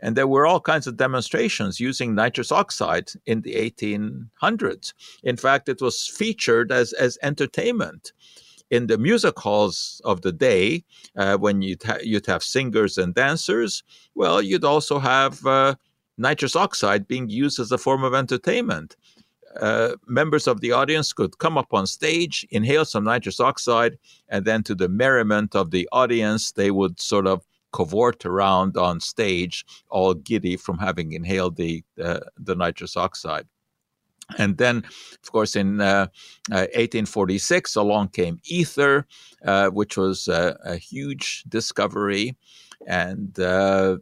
And 0.00 0.16
there 0.16 0.28
were 0.28 0.46
all 0.46 0.60
kinds 0.60 0.86
of 0.86 0.96
demonstrations 0.96 1.80
using 1.80 2.14
nitrous 2.14 2.52
oxide 2.52 3.10
in 3.26 3.40
the 3.42 3.54
1800s. 3.54 4.92
In 5.24 5.36
fact, 5.36 5.68
it 5.68 5.80
was 5.80 6.06
featured 6.06 6.70
as, 6.70 6.92
as 6.92 7.18
entertainment 7.22 8.12
in 8.70 8.86
the 8.86 8.98
music 8.98 9.38
halls 9.38 10.00
of 10.04 10.22
the 10.22 10.32
day, 10.32 10.84
uh, 11.16 11.36
when 11.36 11.62
you'd, 11.62 11.82
ha- 11.82 11.98
you'd 12.02 12.26
have 12.26 12.42
singers 12.42 12.98
and 12.98 13.14
dancers, 13.14 13.82
well, 14.14 14.42
you'd 14.42 14.64
also 14.64 14.98
have 14.98 15.44
uh, 15.46 15.74
nitrous 16.18 16.54
oxide 16.54 17.08
being 17.08 17.28
used 17.28 17.58
as 17.58 17.72
a 17.72 17.78
form 17.78 18.04
of 18.04 18.14
entertainment. 18.14 18.96
Uh, 19.60 19.92
members 20.06 20.46
of 20.46 20.60
the 20.60 20.72
audience 20.72 21.12
could 21.12 21.38
come 21.38 21.56
up 21.56 21.72
on 21.72 21.86
stage, 21.86 22.46
inhale 22.50 22.84
some 22.84 23.04
nitrous 23.04 23.40
oxide, 23.40 23.98
and 24.28 24.44
then 24.44 24.62
to 24.62 24.74
the 24.74 24.88
merriment 24.88 25.56
of 25.56 25.70
the 25.70 25.88
audience, 25.90 26.52
they 26.52 26.70
would 26.70 27.00
sort 27.00 27.26
of 27.26 27.42
cavort 27.72 28.24
around 28.24 28.76
on 28.76 29.00
stage, 29.00 29.64
all 29.90 30.14
giddy 30.14 30.56
from 30.56 30.78
having 30.78 31.12
inhaled 31.12 31.56
the 31.56 31.84
uh, 32.02 32.20
the 32.38 32.54
nitrous 32.54 32.96
oxide. 32.96 33.46
And 34.36 34.58
then, 34.58 34.84
of 35.22 35.32
course, 35.32 35.56
in 35.56 35.80
uh, 35.80 36.08
uh, 36.52 36.68
1846, 36.74 37.76
along 37.76 38.08
came 38.08 38.40
ether, 38.44 39.06
uh, 39.44 39.70
which 39.70 39.96
was 39.96 40.28
a 40.28 40.76
huge 40.76 41.44
discovery. 41.48 42.36
And 42.86 43.38
uh, 43.40 43.98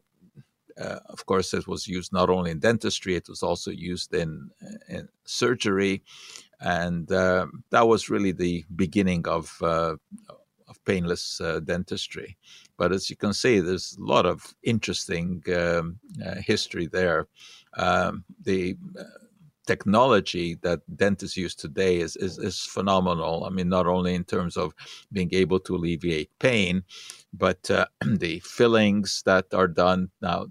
uh, 0.81 0.99
of 1.07 1.25
course, 1.27 1.55
it 1.55 1.69
was 1.69 1.87
used 1.87 2.13
not 2.13 2.29
only 2.29 2.51
in 2.51 2.59
dentistry, 2.59 3.15
it 3.15 3.29
was 3.29 3.43
also 3.43 3.71
used 3.71 4.13
in, 4.15 4.51
in 4.89 5.09
surgery. 5.25 6.03
And 6.61 7.11
um, 7.13 7.65
that 7.71 7.87
was 7.87 8.11
really 8.11 8.33
the 8.33 8.65
beginning 8.75 9.29
of, 9.29 9.57
of 10.77 10.85
painless 10.85 11.41
dentistry. 11.65 12.37
But 12.77 12.93
as 12.93 13.09
you 13.11 13.17
can 13.17 13.33
see, 13.33 13.61
there's 13.61 13.97
a 13.99 14.05
lot 14.05 14.27
of 14.27 14.55
interesting 14.62 15.43
um, 15.55 15.99
history 16.41 16.87
there. 16.87 17.27
Um, 17.77 18.25
the 18.43 18.77
technology 19.67 20.55
that 20.62 20.81
dentists 20.97 21.37
use 21.37 21.55
today 21.55 21.99
is, 21.99 22.17
is, 22.17 22.39
is 22.39 22.61
phenomenal. 22.61 23.45
I 23.45 23.51
mean, 23.51 23.69
not 23.69 23.87
only 23.87 24.15
in 24.15 24.25
terms 24.25 24.57
of 24.57 24.73
being 25.12 25.29
able 25.33 25.59
to 25.61 25.75
alleviate 25.75 26.31
pain, 26.39 26.85
but 27.33 27.71
uh, 27.71 27.87
the 28.07 28.41
fillings 28.41 29.23
that 29.27 29.47
are 29.53 29.69
done 29.69 30.11
now 30.23 30.47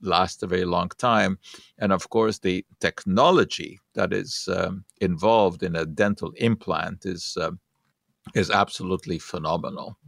last 0.00 0.42
a 0.42 0.46
very 0.46 0.64
long 0.64 0.88
time, 0.98 1.38
and 1.78 1.92
of 1.92 2.08
course 2.10 2.38
the 2.38 2.64
technology 2.80 3.78
that 3.94 4.12
is 4.12 4.48
um, 4.54 4.84
involved 5.00 5.62
in 5.62 5.76
a 5.76 5.84
dental 5.84 6.32
implant 6.36 7.04
is 7.04 7.36
uh, 7.40 7.50
is 8.34 8.50
absolutely 8.50 9.18
phenomenal. 9.18 9.98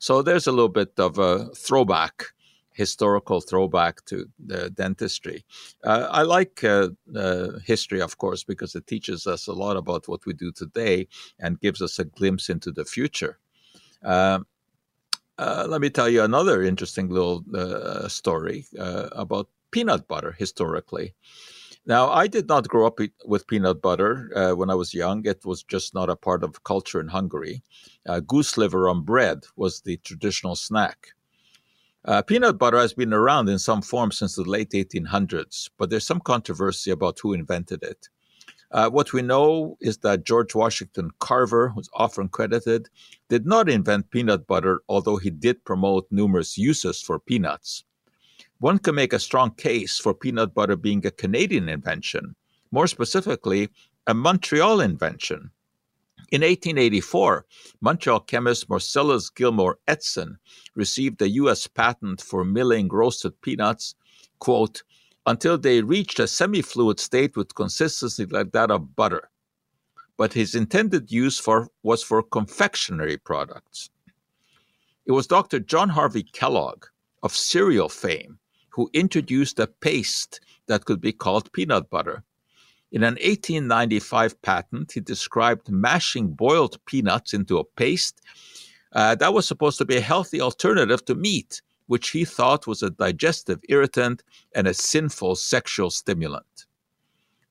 So 0.00 0.22
there's 0.22 0.46
a 0.46 0.52
little 0.52 0.68
bit 0.68 0.92
of 0.98 1.18
a 1.18 1.48
throwback 1.54 2.32
historical 2.74 3.40
throwback 3.40 4.04
to 4.06 4.28
the 4.38 4.70
dentistry. 4.70 5.44
Uh, 5.84 6.08
I 6.10 6.22
like 6.22 6.64
uh, 6.64 6.88
uh, 7.14 7.58
history, 7.64 8.00
of 8.00 8.18
course, 8.18 8.44
because 8.44 8.74
it 8.74 8.86
teaches 8.86 9.26
us 9.26 9.46
a 9.46 9.52
lot 9.52 9.76
about 9.76 10.08
what 10.08 10.24
we 10.26 10.32
do 10.32 10.52
today 10.52 11.08
and 11.38 11.60
gives 11.60 11.82
us 11.82 11.98
a 11.98 12.04
glimpse 12.04 12.48
into 12.48 12.72
the 12.72 12.84
future. 12.84 13.38
Um, 14.02 14.46
uh, 15.38 15.66
let 15.68 15.80
me 15.80 15.90
tell 15.90 16.08
you 16.08 16.22
another 16.22 16.62
interesting 16.62 17.08
little 17.08 17.44
uh, 17.54 18.08
story 18.08 18.66
uh, 18.78 19.08
about 19.12 19.48
peanut 19.70 20.06
butter 20.08 20.32
historically. 20.32 21.14
Now, 21.84 22.10
I 22.10 22.28
did 22.28 22.48
not 22.48 22.68
grow 22.68 22.86
up 22.86 23.00
with 23.24 23.46
peanut 23.48 23.82
butter 23.82 24.54
when 24.56 24.70
I 24.70 24.74
was 24.74 24.94
young. 24.94 25.26
It 25.26 25.44
was 25.44 25.64
just 25.64 25.94
not 25.94 26.10
a 26.10 26.16
part 26.16 26.44
of 26.44 26.62
culture 26.62 27.00
in 27.00 27.08
Hungary. 27.08 27.62
goose 28.26 28.56
liver 28.56 28.88
on 28.88 29.02
bread 29.02 29.44
was 29.56 29.80
the 29.80 29.96
traditional 29.98 30.54
snack. 30.54 31.08
Uh, 32.04 32.20
peanut 32.20 32.58
butter 32.58 32.78
has 32.78 32.92
been 32.92 33.12
around 33.12 33.48
in 33.48 33.58
some 33.58 33.80
form 33.80 34.10
since 34.10 34.34
the 34.34 34.42
late 34.42 34.70
1800s, 34.70 35.70
but 35.78 35.88
there's 35.88 36.06
some 36.06 36.20
controversy 36.20 36.90
about 36.90 37.18
who 37.20 37.32
invented 37.32 37.82
it. 37.82 38.08
Uh, 38.72 38.88
what 38.88 39.12
we 39.12 39.22
know 39.22 39.76
is 39.80 39.98
that 39.98 40.24
George 40.24 40.54
Washington 40.54 41.10
Carver, 41.20 41.68
who's 41.68 41.90
often 41.92 42.28
credited, 42.28 42.88
did 43.28 43.46
not 43.46 43.68
invent 43.68 44.10
peanut 44.10 44.46
butter, 44.46 44.82
although 44.88 45.16
he 45.16 45.30
did 45.30 45.64
promote 45.64 46.06
numerous 46.10 46.58
uses 46.58 47.00
for 47.00 47.20
peanuts. 47.20 47.84
One 48.62 48.78
can 48.78 48.94
make 48.94 49.12
a 49.12 49.18
strong 49.18 49.50
case 49.56 49.98
for 49.98 50.14
peanut 50.14 50.54
butter 50.54 50.76
being 50.76 51.04
a 51.04 51.10
Canadian 51.10 51.68
invention, 51.68 52.36
more 52.70 52.86
specifically, 52.86 53.70
a 54.06 54.14
Montreal 54.14 54.80
invention. 54.80 55.50
In 56.30 56.42
1884, 56.42 57.44
Montreal 57.80 58.20
chemist 58.20 58.70
Marcellus 58.70 59.30
Gilmore 59.30 59.80
Edson 59.88 60.38
received 60.76 61.20
a 61.20 61.28
U.S. 61.30 61.66
patent 61.66 62.20
for 62.20 62.44
milling 62.44 62.86
roasted 62.86 63.32
peanuts, 63.40 63.96
quote, 64.38 64.84
until 65.26 65.58
they 65.58 65.82
reached 65.82 66.20
a 66.20 66.28
semi-fluid 66.28 67.00
state 67.00 67.36
with 67.36 67.56
consistency 67.56 68.26
like 68.26 68.52
that 68.52 68.70
of 68.70 68.94
butter. 68.94 69.28
But 70.16 70.34
his 70.34 70.54
intended 70.54 71.10
use 71.10 71.36
for 71.36 71.66
was 71.82 72.04
for 72.04 72.22
confectionery 72.22 73.16
products. 73.16 73.90
It 75.04 75.10
was 75.10 75.26
Dr. 75.26 75.58
John 75.58 75.88
Harvey 75.88 76.22
Kellogg 76.22 76.84
of 77.24 77.34
cereal 77.34 77.88
fame 77.88 78.38
who 78.72 78.90
introduced 78.92 79.58
a 79.58 79.66
paste 79.66 80.40
that 80.66 80.84
could 80.84 81.00
be 81.00 81.12
called 81.12 81.52
peanut 81.52 81.90
butter. 81.90 82.24
In 82.90 83.02
an 83.02 83.14
1895 83.14 84.40
patent, 84.42 84.92
he 84.92 85.00
described 85.00 85.70
mashing 85.70 86.28
boiled 86.28 86.78
peanuts 86.84 87.32
into 87.32 87.58
a 87.58 87.64
paste 87.64 88.20
uh, 88.92 89.14
that 89.14 89.32
was 89.32 89.46
supposed 89.48 89.78
to 89.78 89.84
be 89.84 89.96
a 89.96 90.02
healthy 90.02 90.40
alternative 90.40 91.04
to 91.06 91.14
meat, 91.14 91.62
which 91.86 92.10
he 92.10 92.24
thought 92.24 92.66
was 92.66 92.82
a 92.82 92.90
digestive 92.90 93.60
irritant 93.68 94.22
and 94.54 94.66
a 94.66 94.74
sinful 94.74 95.36
sexual 95.36 95.90
stimulant. 95.90 96.66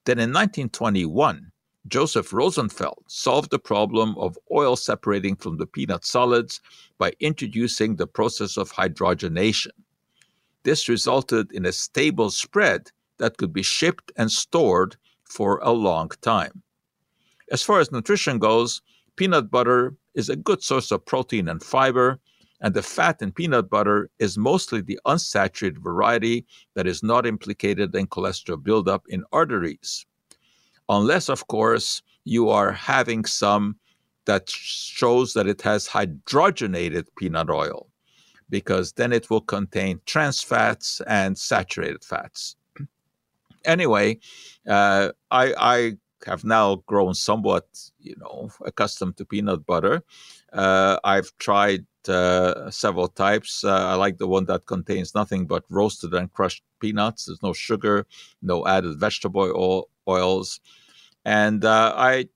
Then 0.05 0.19
in 0.19 0.29
1921, 0.29 1.51
Joseph 1.87 2.31
Rosenfeld 2.31 3.03
solved 3.07 3.49
the 3.49 3.59
problem 3.59 4.15
of 4.17 4.37
oil 4.51 4.75
separating 4.75 5.35
from 5.35 5.57
the 5.57 5.65
peanut 5.65 6.05
solids 6.05 6.61
by 6.99 7.13
introducing 7.19 7.95
the 7.95 8.07
process 8.07 8.55
of 8.55 8.71
hydrogenation. 8.71 9.71
This 10.63 10.87
resulted 10.87 11.51
in 11.51 11.65
a 11.65 11.71
stable 11.71 12.29
spread 12.29 12.91
that 13.17 13.37
could 13.37 13.53
be 13.53 13.63
shipped 13.63 14.11
and 14.15 14.31
stored 14.31 14.95
for 15.23 15.59
a 15.63 15.71
long 15.71 16.09
time. 16.21 16.61
As 17.51 17.63
far 17.63 17.79
as 17.79 17.91
nutrition 17.91 18.39
goes, 18.39 18.81
peanut 19.15 19.51
butter 19.51 19.95
is 20.13 20.29
a 20.29 20.35
good 20.35 20.63
source 20.63 20.91
of 20.91 21.05
protein 21.05 21.47
and 21.47 21.61
fiber, 21.61 22.19
and 22.61 22.73
the 22.73 22.83
fat 22.83 23.21
in 23.21 23.31
peanut 23.31 23.69
butter 23.69 24.09
is 24.19 24.37
mostly 24.37 24.81
the 24.81 24.99
unsaturated 25.05 25.77
variety 25.79 26.45
that 26.75 26.87
is 26.87 27.01
not 27.03 27.25
implicated 27.25 27.95
in 27.95 28.07
cholesterol 28.07 28.61
buildup 28.61 29.03
in 29.09 29.23
arteries. 29.31 30.05
Unless, 30.89 31.29
of 31.29 31.47
course, 31.47 32.01
you 32.23 32.49
are 32.49 32.71
having 32.71 33.25
some 33.25 33.75
that 34.25 34.49
shows 34.49 35.33
that 35.33 35.47
it 35.47 35.61
has 35.61 35.87
hydrogenated 35.87 37.07
peanut 37.17 37.49
oil, 37.49 37.87
because 38.51 38.93
then 38.93 39.13
it 39.13 39.31
will 39.31 39.41
contain 39.41 40.01
trans 40.05 40.43
fats 40.43 41.01
and 41.07 41.37
saturated 41.39 42.03
fats 42.05 42.57
anyway, 43.65 44.19
uh, 44.67 45.11
I, 45.29 45.53
I 45.57 45.93
have 46.25 46.43
now 46.43 46.77
grown 46.85 47.13
somewhat, 47.13 47.67
you 47.99 48.15
know, 48.17 48.49
accustomed 48.65 49.17
to 49.17 49.25
peanut 49.25 49.65
butter. 49.65 50.03
Uh, 50.53 50.97
I've 51.03 51.35
tried 51.39 51.85
uh, 52.07 52.69
several 52.69 53.07
types. 53.07 53.63
Uh, 53.63 53.71
I 53.71 53.95
like 53.95 54.17
the 54.17 54.27
one 54.27 54.45
that 54.45 54.65
contains 54.65 55.15
nothing 55.15 55.45
but 55.47 55.63
roasted 55.69 56.13
and 56.13 56.31
crushed 56.31 56.63
peanuts. 56.79 57.25
There's 57.25 57.43
no 57.43 57.53
sugar, 57.53 58.05
no 58.41 58.65
added 58.67 58.99
vegetable 58.99 59.41
oil, 59.55 59.89
oils, 60.07 60.59
and 61.25 61.63
uh, 61.63 61.93
I 61.95 62.29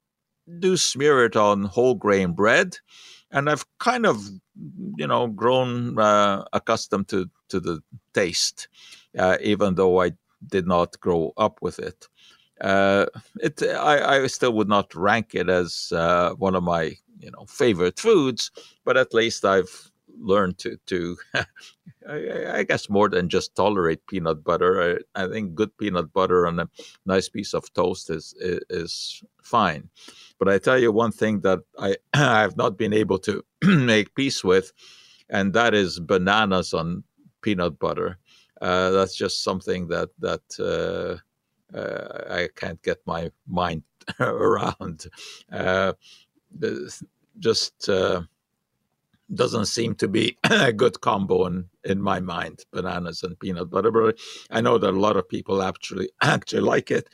do 0.60 0.78
smear 0.78 1.26
it 1.26 1.36
on 1.36 1.64
whole 1.66 1.96
grain 1.96 2.34
bread. 2.34 2.78
And 3.36 3.50
I've 3.50 3.66
kind 3.80 4.06
of, 4.06 4.28
you 4.98 5.06
know, 5.06 5.28
grown 5.28 6.00
uh, 6.00 6.46
accustomed 6.54 7.10
to 7.10 7.30
to 7.50 7.60
the 7.60 7.82
taste, 8.14 8.70
uh, 9.20 9.38
even 9.42 9.76
though 9.76 10.02
I 10.02 10.14
did 10.48 10.66
not 10.66 11.00
grow 11.02 11.34
up 11.38 11.62
with 11.62 11.78
it. 11.80 12.08
Uh, 12.62 13.06
it 13.42 13.62
I, 13.62 14.24
I, 14.24 14.28
still 14.28 14.54
would 14.54 14.70
not 14.70 14.96
rank 14.96 15.36
it 15.36 15.50
as 15.50 15.92
uh, 15.92 16.34
one 16.36 16.56
of 16.56 16.64
my 16.64 16.96
you 17.20 17.30
know 17.32 17.46
favorite 17.48 18.00
foods, 18.00 18.52
but 18.86 18.96
at 18.96 19.14
least 19.14 19.44
I've 19.44 19.92
learned 20.20 20.58
to 20.60 20.78
to 20.88 21.18
I, 22.08 22.60
I, 22.60 22.64
guess 22.64 22.90
more 22.90 23.10
than 23.10 23.30
just 23.30 23.56
tolerate 23.56 24.06
peanut 24.08 24.44
butter. 24.44 25.00
I, 25.16 25.24
I, 25.24 25.28
think 25.28 25.56
good 25.56 25.76
peanut 25.78 26.14
butter 26.14 26.46
on 26.46 26.60
a 26.60 26.70
nice 27.06 27.30
piece 27.30 27.54
of 27.54 27.74
toast 27.74 28.10
is, 28.10 28.36
is, 28.40 28.60
is 28.70 29.24
fine. 29.42 29.90
But 30.38 30.50
I 30.50 30.60
tell 30.60 30.78
you 30.78 30.92
one 30.92 31.12
thing 31.12 31.42
that 31.42 31.60
I 31.80 31.96
I 32.14 32.42
have 32.42 32.58
not 32.58 32.78
been 32.78 32.94
able 32.94 33.20
to 33.20 33.44
make 33.64 34.16
peace 34.16 34.44
with, 34.44 34.72
and 35.30 35.54
that 35.54 35.74
is 35.74 36.00
bananas 36.00 36.74
on 36.74 37.04
peanut 37.42 37.80
butter. 37.80 38.18
Uh, 38.62 38.92
that's 38.92 39.16
just 39.16 39.44
something 39.44 39.88
that 39.88 40.10
that 40.20 40.42
uh, 40.60 41.78
uh, 41.78 42.24
I 42.30 42.50
can't 42.56 42.82
get 42.84 43.00
my 43.06 43.32
mind 43.48 43.84
around. 44.20 45.08
just 47.40 47.90
doesn't 49.34 49.66
seem 49.66 49.96
to 49.96 50.08
be 50.08 50.38
a 50.44 50.72
good 50.72 51.02
combo 51.02 51.46
in, 51.48 51.66
in 51.84 52.02
my 52.02 52.20
mind 52.20 52.64
bananas 52.72 53.24
and 53.24 53.40
peanut 53.40 53.70
butter 53.70 53.92
but 53.92 54.18
i 54.52 54.62
know 54.62 54.78
that 54.78 54.94
a 54.94 55.00
lot 55.00 55.18
of 55.18 55.28
people 55.28 55.62
actually 55.62 56.10
actually 56.22 56.62
like 56.62 56.92
it. 56.92 57.10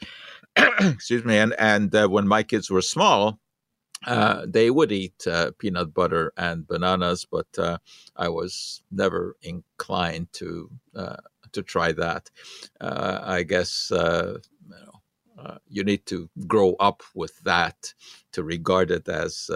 Excuse 0.79 1.23
me 1.23 1.37
and 1.37 1.53
and 1.57 1.93
uh, 1.95 2.07
when 2.07 2.27
my 2.27 2.43
kids 2.43 2.69
were 2.69 2.81
small 2.81 3.39
uh, 4.07 4.45
they 4.47 4.71
would 4.71 4.91
eat 4.91 5.27
uh, 5.27 5.51
peanut 5.59 5.93
butter 5.93 6.33
and 6.37 6.67
bananas 6.67 7.25
but 7.29 7.47
uh, 7.57 7.77
i 8.17 8.27
was 8.27 8.83
never 8.91 9.35
inclined 9.43 10.31
to 10.33 10.69
uh, 10.95 11.17
to 11.51 11.61
try 11.61 11.91
that. 11.91 12.29
Uh, 12.79 13.19
i 13.23 13.43
guess 13.43 13.87
you, 13.91 14.41
know, 14.69 15.57
you 15.67 15.83
need 15.83 16.05
to 16.05 16.29
grow 16.47 16.75
up 16.79 17.03
with 17.13 17.39
that 17.43 17.93
to 18.31 18.43
regard 18.43 18.91
it 18.91 19.07
as 19.07 19.49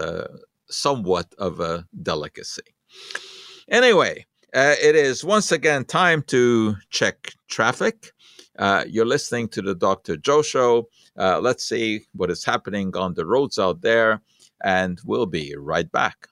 somewhat 0.68 1.34
of 1.38 1.60
a 1.60 1.86
delicacy. 2.02 2.62
Anyway, 3.70 4.24
uh, 4.54 4.74
it 4.80 4.94
is 4.94 5.24
once 5.24 5.52
again 5.52 5.84
time 5.84 6.22
to 6.22 6.76
check 6.90 7.32
traffic. 7.48 8.12
Uh, 8.58 8.84
you're 8.88 9.06
listening 9.06 9.48
to 9.48 9.60
the 9.60 9.74
Dr. 9.74 10.16
Joe 10.16 10.42
Show. 10.42 10.88
Uh, 11.18 11.40
let's 11.40 11.68
see 11.68 12.06
what 12.14 12.30
is 12.30 12.44
happening 12.44 12.96
on 12.96 13.14
the 13.14 13.26
roads 13.26 13.58
out 13.58 13.82
there, 13.82 14.22
and 14.64 14.98
we'll 15.04 15.26
be 15.26 15.54
right 15.58 15.90
back. 15.92 16.28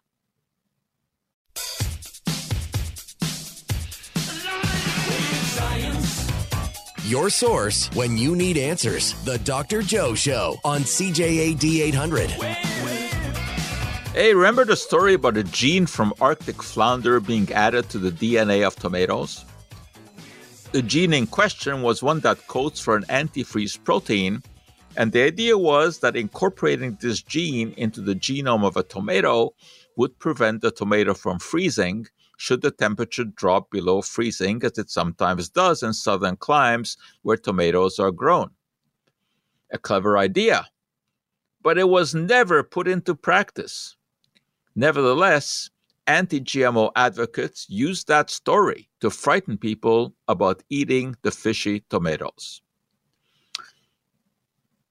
Your 7.07 7.29
source 7.29 7.91
when 7.93 8.17
you 8.17 8.35
need 8.35 8.57
answers. 8.57 9.13
The 9.25 9.37
Dr. 9.39 9.83
Joe 9.83 10.15
Show 10.15 10.57
on 10.65 10.81
CJAD 10.81 11.83
800. 11.83 12.74
Hey, 14.15 14.33
remember 14.33 14.65
the 14.65 14.77
story 14.77 15.15
about 15.15 15.37
a 15.37 15.43
gene 15.43 15.87
from 15.87 16.15
Arctic 16.21 16.63
flounder 16.63 17.19
being 17.19 17.53
added 17.53 17.89
to 17.91 17.99
the 17.99 18.13
DNA 18.13 18.65
of 18.65 18.77
tomatoes? 18.77 19.45
The 20.71 20.83
gene 20.83 21.13
in 21.13 21.27
question 21.27 21.83
was 21.83 22.01
one 22.01 22.21
that 22.21 22.47
codes 22.47 22.79
for 22.79 22.95
an 22.95 23.03
antifreeze 23.09 23.77
protein, 23.83 24.41
and 24.97 25.11
the 25.11 25.25
idea 25.25 25.59
was 25.59 25.99
that 25.99 26.15
incorporating 26.15 26.97
this 27.01 27.23
gene 27.23 27.75
into 27.77 28.01
the 28.01 28.15
genome 28.15 28.65
of 28.65 28.77
a 28.77 28.85
tomato 28.85 29.53
would 29.97 30.17
prevent 30.21 30.61
the 30.61 30.71
tomato 30.71 31.13
from 31.13 31.41
freezing 31.41 32.07
should 32.37 32.63
the 32.63 32.71
temperature 32.71 33.25
drop 33.25 33.69
below 33.73 34.01
freezing, 34.01 34.63
as 34.63 34.79
it 34.79 34.91
sometimes 34.91 35.49
does 35.49 35.83
in 35.83 35.93
southern 35.93 36.37
climes 36.37 36.97
where 37.23 37.37
tomatoes 37.37 37.99
are 37.99 38.13
grown. 38.13 38.51
A 39.73 39.79
clever 39.79 40.17
idea, 40.17 40.69
but 41.65 41.79
it 41.79 41.89
was 41.89 42.15
never 42.15 42.63
put 42.63 42.87
into 42.87 43.17
practice. 43.17 43.97
Nevertheless, 44.77 45.71
anti 46.07 46.41
GMO 46.41 46.91
advocates 46.97 47.67
used 47.69 48.09
that 48.09 48.29
story 48.31 48.89
to 49.01 49.11
frighten 49.11 49.57
people 49.57 50.15
about 50.29 50.63
eating 50.69 51.17
the 51.23 51.31
fishy 51.31 51.85
tomatoes. 51.91 52.61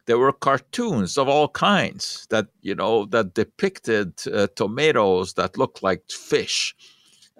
There 0.06 0.18
were 0.18 0.34
cartoons 0.34 1.18
of 1.18 1.30
all 1.30 1.48
kinds 1.48 2.28
that, 2.30 2.48
you 2.62 2.76
know, 2.76 3.06
that 3.08 3.34
depicted 3.34 4.14
uh, 4.28 4.48
tomatoes 4.56 5.34
that 5.36 5.58
looked 5.58 5.82
like 5.82 6.04
fish, 6.10 6.76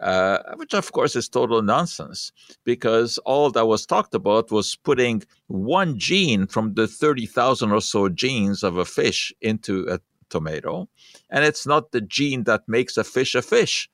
uh, 0.02 0.40
which 0.56 0.74
of 0.74 0.92
course 0.94 1.16
is 1.16 1.28
total 1.28 1.62
nonsense 1.62 2.32
because 2.64 3.18
all 3.20 3.52
that 3.52 3.66
was 3.66 3.86
talked 3.86 4.14
about 4.14 4.50
was 4.52 4.76
putting 4.76 5.24
one 5.48 6.00
gene 6.00 6.48
from 6.48 6.74
the 6.76 6.88
30,000 6.88 7.72
or 7.72 7.82
so 7.82 8.08
genes 8.08 8.64
of 8.64 8.78
a 8.78 8.86
fish 8.86 9.34
into 9.42 9.86
a 9.90 10.00
tomato. 10.34 10.90
And 11.30 11.46
it's 11.46 11.66
not 11.66 11.92
the 11.92 12.02
gene 12.02 12.44
that 12.44 12.64
makes 12.68 12.98
a 12.98 13.04
fish 13.04 13.36
a 13.36 13.42
fish. 13.42 13.90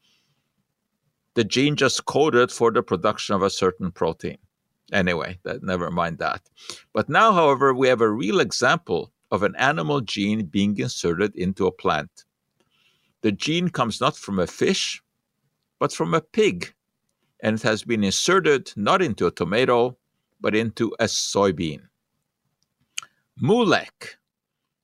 The 1.35 1.43
gene 1.43 1.75
just 1.75 2.05
coded 2.05 2.51
for 2.51 2.71
the 2.71 2.81
production 2.81 3.35
of 3.35 3.43
a 3.43 3.49
certain 3.49 3.91
protein. 3.91 4.39
Anyway, 4.91 5.39
that, 5.43 5.61
never 5.61 5.91
mind 5.91 6.17
that. 6.17 6.41
But 6.93 7.09
now, 7.09 7.31
however, 7.31 7.73
we 7.73 7.87
have 7.87 8.01
a 8.01 8.09
real 8.09 8.39
example 8.39 9.11
of 9.31 9.43
an 9.43 9.55
animal 9.57 10.01
gene 10.01 10.45
being 10.45 10.77
inserted 10.79 11.35
into 11.35 11.67
a 11.67 11.71
plant. 11.71 12.25
The 13.21 13.31
gene 13.31 13.69
comes 13.69 14.01
not 14.01 14.17
from 14.17 14.39
a 14.39 14.47
fish, 14.47 15.03
but 15.77 15.93
from 15.93 16.13
a 16.13 16.21
pig, 16.21 16.73
and 17.43 17.55
it 17.57 17.63
has 17.63 17.83
been 17.83 18.03
inserted 18.03 18.73
not 18.75 19.01
into 19.01 19.27
a 19.27 19.31
tomato, 19.31 19.97
but 20.41 20.55
into 20.55 20.95
a 20.99 21.05
soybean. 21.05 21.81
Moolec, 23.41 24.17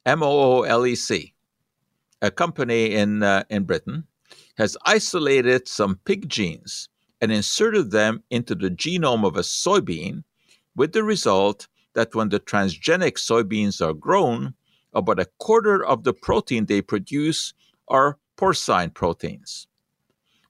M 0.05 0.23
O 0.23 0.59
O 0.59 0.61
L 0.63 0.85
E 0.85 0.95
C, 0.95 1.33
a 2.25 2.31
company 2.31 2.95
in, 2.95 3.21
uh, 3.21 3.43
in 3.49 3.63
Britain 3.63 4.03
has 4.57 4.75
isolated 4.83 5.67
some 5.67 5.99
pig 6.05 6.27
genes 6.27 6.89
and 7.21 7.31
inserted 7.31 7.91
them 7.91 8.23
into 8.31 8.55
the 8.55 8.71
genome 8.71 9.25
of 9.25 9.37
a 9.37 9.41
soybean, 9.41 10.23
with 10.75 10.91
the 10.93 11.03
result 11.03 11.67
that 11.93 12.15
when 12.15 12.29
the 12.29 12.39
transgenic 12.39 13.13
soybeans 13.13 13.85
are 13.85 13.93
grown, 13.93 14.55
about 14.93 15.19
a 15.19 15.27
quarter 15.37 15.85
of 15.85 16.03
the 16.03 16.13
protein 16.13 16.65
they 16.65 16.81
produce 16.81 17.53
are 17.89 18.17
porcine 18.37 18.91
proteins. 18.93 19.67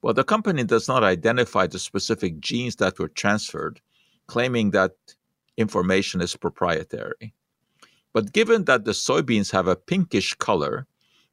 Well, 0.02 0.14
the 0.14 0.24
company 0.24 0.64
does 0.64 0.88
not 0.88 1.04
identify 1.04 1.68
the 1.68 1.80
specific 1.80 2.40
genes 2.40 2.78
that 2.78 3.00
were 3.00 3.10
transferred, 3.10 3.82
claiming 4.28 4.72
that 4.72 4.92
information 5.58 6.22
is 6.22 6.36
proprietary. 6.36 7.34
But 8.14 8.32
given 8.32 8.66
that 8.66 8.86
the 8.86 8.92
soybeans 8.92 9.52
have 9.52 9.68
a 9.68 9.76
pinkish 9.76 10.36
color, 10.36 10.88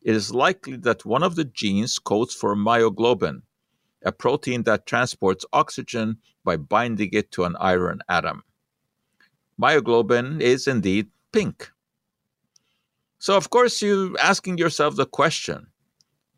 it 0.04 0.14
is 0.14 0.34
likely 0.34 0.76
that 0.76 1.04
one 1.04 1.22
of 1.22 1.36
the 1.36 1.44
genes 1.44 1.98
codes 1.98 2.34
for 2.34 2.56
myoglobin, 2.56 3.42
a 4.04 4.12
protein 4.12 4.64
that 4.64 4.86
transports 4.86 5.44
oxygen 5.52 6.18
by 6.44 6.56
binding 6.56 7.10
it 7.12 7.30
to 7.32 7.44
an 7.44 7.56
iron 7.60 8.00
atom. 8.08 8.42
Myoglobin 9.60 10.40
is 10.40 10.66
indeed 10.66 11.08
pink. 11.32 11.70
So, 13.18 13.36
of 13.36 13.50
course, 13.50 13.80
you're 13.80 14.18
asking 14.18 14.58
yourself 14.58 14.96
the 14.96 15.06
question 15.06 15.68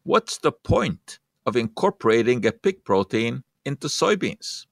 what's 0.02 0.38
the 0.38 0.52
point 0.52 1.18
of 1.46 1.56
incorporating 1.56 2.44
a 2.44 2.52
pig 2.52 2.84
protein 2.84 3.42
into 3.64 3.86
soybeans? 3.86 4.66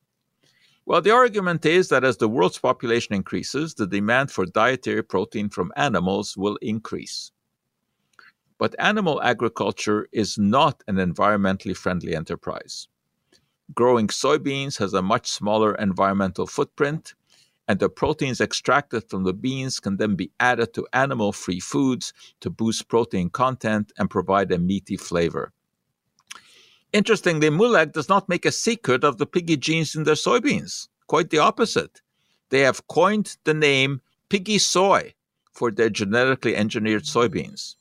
Well, 0.84 1.00
the 1.00 1.12
argument 1.12 1.64
is 1.64 1.88
that 1.88 2.04
as 2.04 2.18
the 2.18 2.28
world's 2.28 2.58
population 2.58 3.14
increases, 3.14 3.74
the 3.74 3.86
demand 3.86 4.30
for 4.30 4.44
dietary 4.44 5.02
protein 5.02 5.48
from 5.48 5.72
animals 5.76 6.36
will 6.36 6.56
increase. 6.60 7.30
But 8.58 8.74
animal 8.78 9.22
agriculture 9.22 10.08
is 10.12 10.38
not 10.38 10.82
an 10.86 10.96
environmentally 10.96 11.76
friendly 11.76 12.14
enterprise. 12.14 12.88
Growing 13.74 14.08
soybeans 14.08 14.78
has 14.78 14.92
a 14.92 15.02
much 15.02 15.28
smaller 15.28 15.74
environmental 15.74 16.46
footprint, 16.46 17.14
and 17.68 17.78
the 17.78 17.88
proteins 17.88 18.40
extracted 18.40 19.08
from 19.08 19.24
the 19.24 19.32
beans 19.32 19.80
can 19.80 19.96
then 19.96 20.14
be 20.14 20.30
added 20.40 20.74
to 20.74 20.86
animal 20.92 21.32
free 21.32 21.60
foods 21.60 22.12
to 22.40 22.50
boost 22.50 22.88
protein 22.88 23.30
content 23.30 23.92
and 23.98 24.10
provide 24.10 24.52
a 24.52 24.58
meaty 24.58 24.96
flavor. 24.96 25.52
Interestingly, 26.92 27.48
Moolec 27.48 27.92
does 27.92 28.08
not 28.08 28.28
make 28.28 28.44
a 28.44 28.52
secret 28.52 29.04
of 29.04 29.16
the 29.16 29.26
piggy 29.26 29.56
genes 29.56 29.94
in 29.94 30.04
their 30.04 30.14
soybeans. 30.14 30.88
Quite 31.06 31.30
the 31.30 31.38
opposite. 31.38 32.02
They 32.50 32.60
have 32.60 32.86
coined 32.88 33.36
the 33.44 33.54
name 33.54 34.02
piggy 34.28 34.58
soy 34.58 35.14
for 35.52 35.70
their 35.70 35.88
genetically 35.88 36.56
engineered 36.56 37.04
soybeans 37.04 37.76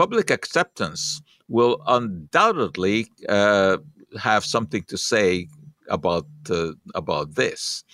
public 0.00 0.30
acceptance 0.30 1.20
will 1.48 1.76
undoubtedly 1.86 3.06
uh, 3.28 3.76
have 4.18 4.42
something 4.46 4.82
to 4.84 4.96
say 4.96 5.46
about 5.90 6.26
uh, 6.48 6.72
about 6.94 7.34
this, 7.34 7.84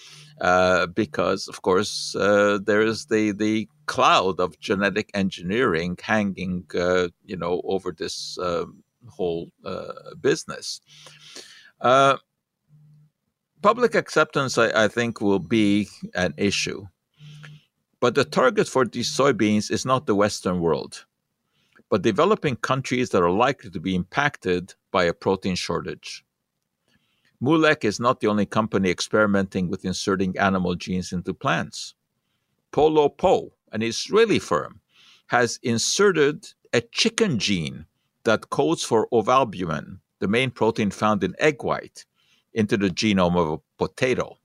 uh, 0.41 0.87
because 1.03 1.49
of 1.49 1.63
course 1.63 2.15
uh, 2.15 2.61
there 2.69 2.83
is 2.83 3.07
the 3.07 3.33
the 3.33 3.69
cloud 3.87 4.39
of 4.39 4.61
genetic 4.61 5.11
engineering 5.15 5.99
hanging, 6.01 6.65
uh, 6.79 7.09
you 7.25 7.37
know, 7.43 7.61
over 7.65 7.91
this 7.91 8.39
um, 8.41 8.85
whole 9.17 9.51
uh, 9.65 10.15
business. 10.21 10.81
public 13.69 13.93
acceptance, 14.03 14.53
I, 14.65 14.85
I 14.85 14.89
think, 14.97 15.21
will 15.21 15.45
be 15.61 15.89
an 16.15 16.33
issue, 16.37 16.87
but 17.99 18.15
the 18.15 18.25
target 18.25 18.69
for 18.69 18.85
these 18.85 19.11
soybeans 19.19 19.73
is 19.77 19.85
not 19.85 20.07
the 20.07 20.15
Western 20.15 20.61
world 20.61 21.07
but 21.91 22.03
developing 22.03 22.57
countries 22.57 23.11
that 23.11 23.23
are 23.23 23.31
likely 23.31 23.71
to 23.71 23.81
be 23.81 23.95
impacted 23.95 24.75
by 24.91 25.05
a 25.05 25.13
protein 25.13 25.55
shortage. 25.55 26.25
Moolec 27.43 27.85
is 27.85 28.01
not 28.01 28.21
the 28.21 28.27
only 28.27 28.47
company 28.47 28.91
experimenting 28.91 29.69
with 29.69 29.85
inserting 29.85 30.37
animal 30.39 30.75
genes 30.75 31.13
into 31.13 31.35
plants. 31.35 31.95
PoloPo, 32.73 33.51
an 33.73 33.83
Israeli 33.83 34.39
firm, 34.39 34.81
has 35.29 35.59
inserted 35.63 36.53
a 36.73 36.81
chicken 36.81 37.39
gene 37.39 37.87
that 38.25 38.51
codes 38.51 38.83
for 38.83 39.09
ovalbumin, 39.13 39.99
the 40.19 40.29
main 40.29 40.51
protein 40.51 40.91
found 40.91 41.23
in 41.23 41.35
egg 41.39 41.63
white, 41.63 42.05
into 42.55 42.77
the 42.77 42.89
genome 42.89 43.37
of 43.37 43.49
a 43.49 43.63
potato. 43.79 44.39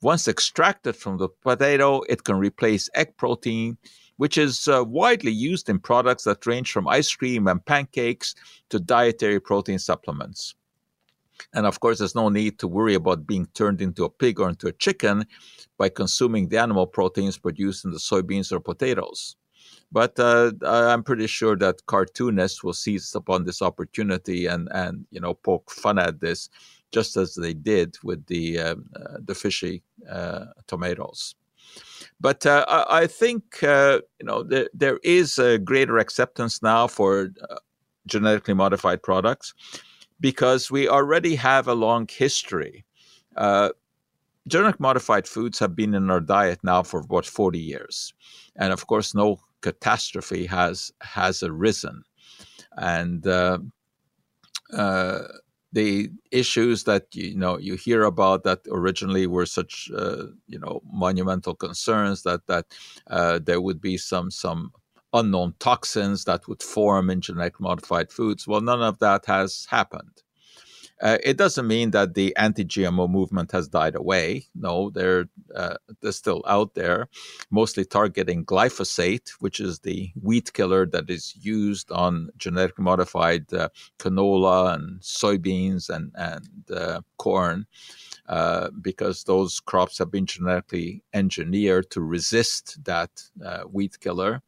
Once 0.00 0.26
extracted 0.28 0.96
from 0.96 1.18
the 1.18 1.28
potato, 1.28 2.02
it 2.08 2.24
can 2.24 2.36
replace 2.36 2.88
egg 2.94 3.16
protein 3.16 3.76
which 4.16 4.38
is 4.38 4.68
uh, 4.68 4.84
widely 4.84 5.32
used 5.32 5.68
in 5.68 5.78
products 5.78 6.24
that 6.24 6.46
range 6.46 6.72
from 6.72 6.88
ice 6.88 7.12
cream 7.14 7.48
and 7.48 7.64
pancakes 7.64 8.34
to 8.70 8.78
dietary 8.78 9.40
protein 9.40 9.78
supplements. 9.78 10.54
And 11.52 11.66
of 11.66 11.80
course, 11.80 11.98
there's 11.98 12.14
no 12.14 12.28
need 12.28 12.58
to 12.60 12.68
worry 12.68 12.94
about 12.94 13.26
being 13.26 13.46
turned 13.54 13.80
into 13.80 14.04
a 14.04 14.10
pig 14.10 14.40
or 14.40 14.48
into 14.48 14.68
a 14.68 14.72
chicken 14.72 15.26
by 15.78 15.88
consuming 15.88 16.48
the 16.48 16.58
animal 16.58 16.86
proteins 16.86 17.38
produced 17.38 17.84
in 17.84 17.90
the 17.90 17.98
soybeans 17.98 18.52
or 18.52 18.60
potatoes. 18.60 19.36
But 19.90 20.18
uh, 20.18 20.52
I'm 20.62 21.02
pretty 21.02 21.26
sure 21.26 21.56
that 21.56 21.86
cartoonists 21.86 22.64
will 22.64 22.72
seize 22.72 23.14
upon 23.14 23.44
this 23.44 23.62
opportunity 23.62 24.46
and, 24.46 24.68
and 24.72 25.06
you 25.10 25.20
know 25.20 25.34
poke 25.34 25.70
fun 25.70 25.98
at 25.98 26.20
this, 26.20 26.48
just 26.92 27.16
as 27.16 27.34
they 27.34 27.54
did 27.54 27.96
with 28.02 28.24
the 28.26 28.58
uh, 28.58 28.74
uh, 28.96 29.18
the 29.24 29.34
fishy 29.34 29.82
uh, 30.10 30.46
tomatoes. 30.66 31.36
But 32.20 32.46
uh, 32.46 32.64
I, 32.68 33.02
I, 33.02 33.06
think 33.06 33.62
uh, 33.62 34.00
you 34.20 34.26
know 34.26 34.42
there, 34.42 34.68
there 34.72 34.98
is 35.02 35.38
a 35.38 35.58
greater 35.58 35.98
acceptance 35.98 36.62
now 36.62 36.86
for 36.86 37.30
genetically 38.06 38.54
modified 38.54 39.02
products 39.02 39.54
because 40.20 40.70
we 40.70 40.88
already 40.88 41.34
have 41.34 41.68
a 41.68 41.74
long 41.74 42.08
history. 42.08 42.84
Uh, 43.36 43.70
genetic 44.46 44.80
modified 44.80 45.26
foods 45.26 45.58
have 45.58 45.74
been 45.74 45.94
in 45.94 46.10
our 46.10 46.20
diet 46.20 46.60
now 46.62 46.82
for 46.82 47.00
about 47.00 47.26
40 47.26 47.58
years. 47.58 48.12
And 48.56 48.72
of 48.72 48.86
course, 48.86 49.14
no 49.14 49.38
catastrophe 49.60 50.46
has 50.46 50.92
has 51.00 51.42
arisen. 51.42 52.02
And 52.76 53.26
uh, 53.26 53.58
uh, 54.72 55.22
the 55.74 56.10
issues 56.32 56.84
that 56.84 57.06
you 57.14 57.36
know 57.36 57.58
you 57.58 57.76
hear 57.76 58.04
about 58.04 58.44
that 58.44 58.60
originally 58.70 59.26
were 59.26 59.46
such 59.46 59.90
uh, 59.96 60.26
you 60.48 60.58
know 60.58 60.80
monumental 60.92 61.54
concerns 61.54 62.22
that 62.24 62.46
that 62.48 62.66
uh, 63.08 63.40
there 63.44 63.60
would 63.60 63.80
be 63.80 63.98
some 63.98 64.30
some 64.30 64.72
unknown 65.12 65.54
toxins 65.60 66.24
that 66.24 66.48
would 66.48 66.62
form 66.62 67.10
in 67.10 67.20
genetic 67.20 67.60
modified 67.60 68.10
foods. 68.12 68.48
Well, 68.48 68.62
none 68.62 68.82
of 68.82 68.98
that 69.00 69.26
has 69.26 69.66
happened. 69.70 70.23
Uh, 71.04 71.18
it 71.22 71.36
doesn't 71.36 71.66
mean 71.66 71.90
that 71.90 72.14
the 72.14 72.34
anti-GMO 72.36 73.10
movement 73.10 73.52
has 73.52 73.68
died 73.68 73.94
away. 73.94 74.46
No, 74.54 74.88
they're 74.88 75.26
uh, 75.54 75.76
they're 76.00 76.12
still 76.12 76.42
out 76.48 76.74
there, 76.74 77.08
mostly 77.50 77.84
targeting 77.84 78.42
glyphosate, 78.46 79.28
which 79.38 79.60
is 79.60 79.80
the 79.80 80.10
weed 80.22 80.50
killer 80.54 80.86
that 80.86 81.10
is 81.10 81.36
used 81.36 81.92
on 81.92 82.30
genetically 82.38 82.84
modified 82.84 83.52
uh, 83.52 83.68
canola 83.98 84.74
and 84.74 84.98
soybeans 85.00 85.90
and 85.90 86.10
and 86.14 86.70
uh, 86.74 87.02
corn. 87.18 87.66
Uh, 88.26 88.70
because 88.80 89.24
those 89.24 89.60
crops 89.60 89.98
have 89.98 90.10
been 90.10 90.24
genetically 90.24 91.02
engineered 91.12 91.90
to 91.90 92.00
resist 92.00 92.82
that 92.82 93.10
uh, 93.44 93.64
weed 93.70 94.00
killer. 94.00 94.40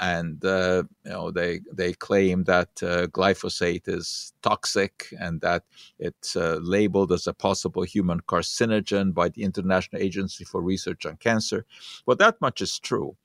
And 0.00 0.44
uh, 0.44 0.84
you 1.04 1.12
know 1.12 1.30
they 1.30 1.60
they 1.72 1.92
claim 1.92 2.44
that 2.44 2.68
uh, 2.82 3.06
glyphosate 3.06 3.86
is 3.86 4.32
toxic 4.42 5.14
and 5.20 5.40
that 5.40 5.62
it's 5.98 6.34
uh, 6.34 6.58
labeled 6.60 7.12
as 7.12 7.26
a 7.26 7.32
possible 7.32 7.84
human 7.84 8.20
carcinogen 8.22 9.14
by 9.14 9.28
the 9.28 9.44
International 9.44 10.02
Agency 10.02 10.44
for 10.44 10.60
Research 10.60 11.06
on 11.06 11.16
Cancer. 11.16 11.64
Well, 12.06 12.16
that 12.16 12.40
much 12.40 12.60
is 12.60 12.78
true, 12.78 13.16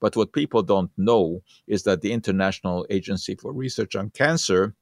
but 0.00 0.16
what 0.16 0.32
people 0.32 0.62
don't 0.62 0.90
know 0.98 1.42
is 1.66 1.84
that 1.84 2.02
the 2.02 2.12
International 2.12 2.86
Agency 2.90 3.34
for 3.34 3.52
Research 3.52 3.96
on 3.96 4.10
Cancer 4.10 4.74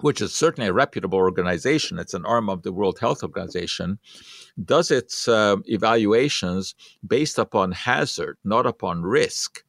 which 0.00 0.20
is 0.20 0.34
certainly 0.34 0.68
a 0.68 0.72
reputable 0.72 1.18
organization, 1.18 1.98
it's 1.98 2.14
an 2.14 2.24
arm 2.26 2.48
of 2.48 2.62
the 2.62 2.72
World 2.72 2.98
Health 2.98 3.22
Organization, 3.22 3.98
does 4.64 4.90
its 4.90 5.28
uh, 5.28 5.56
evaluations 5.66 6.74
based 7.06 7.38
upon 7.38 7.72
hazard, 7.72 8.36
not 8.44 8.66
upon 8.66 9.02
risk. 9.02 9.62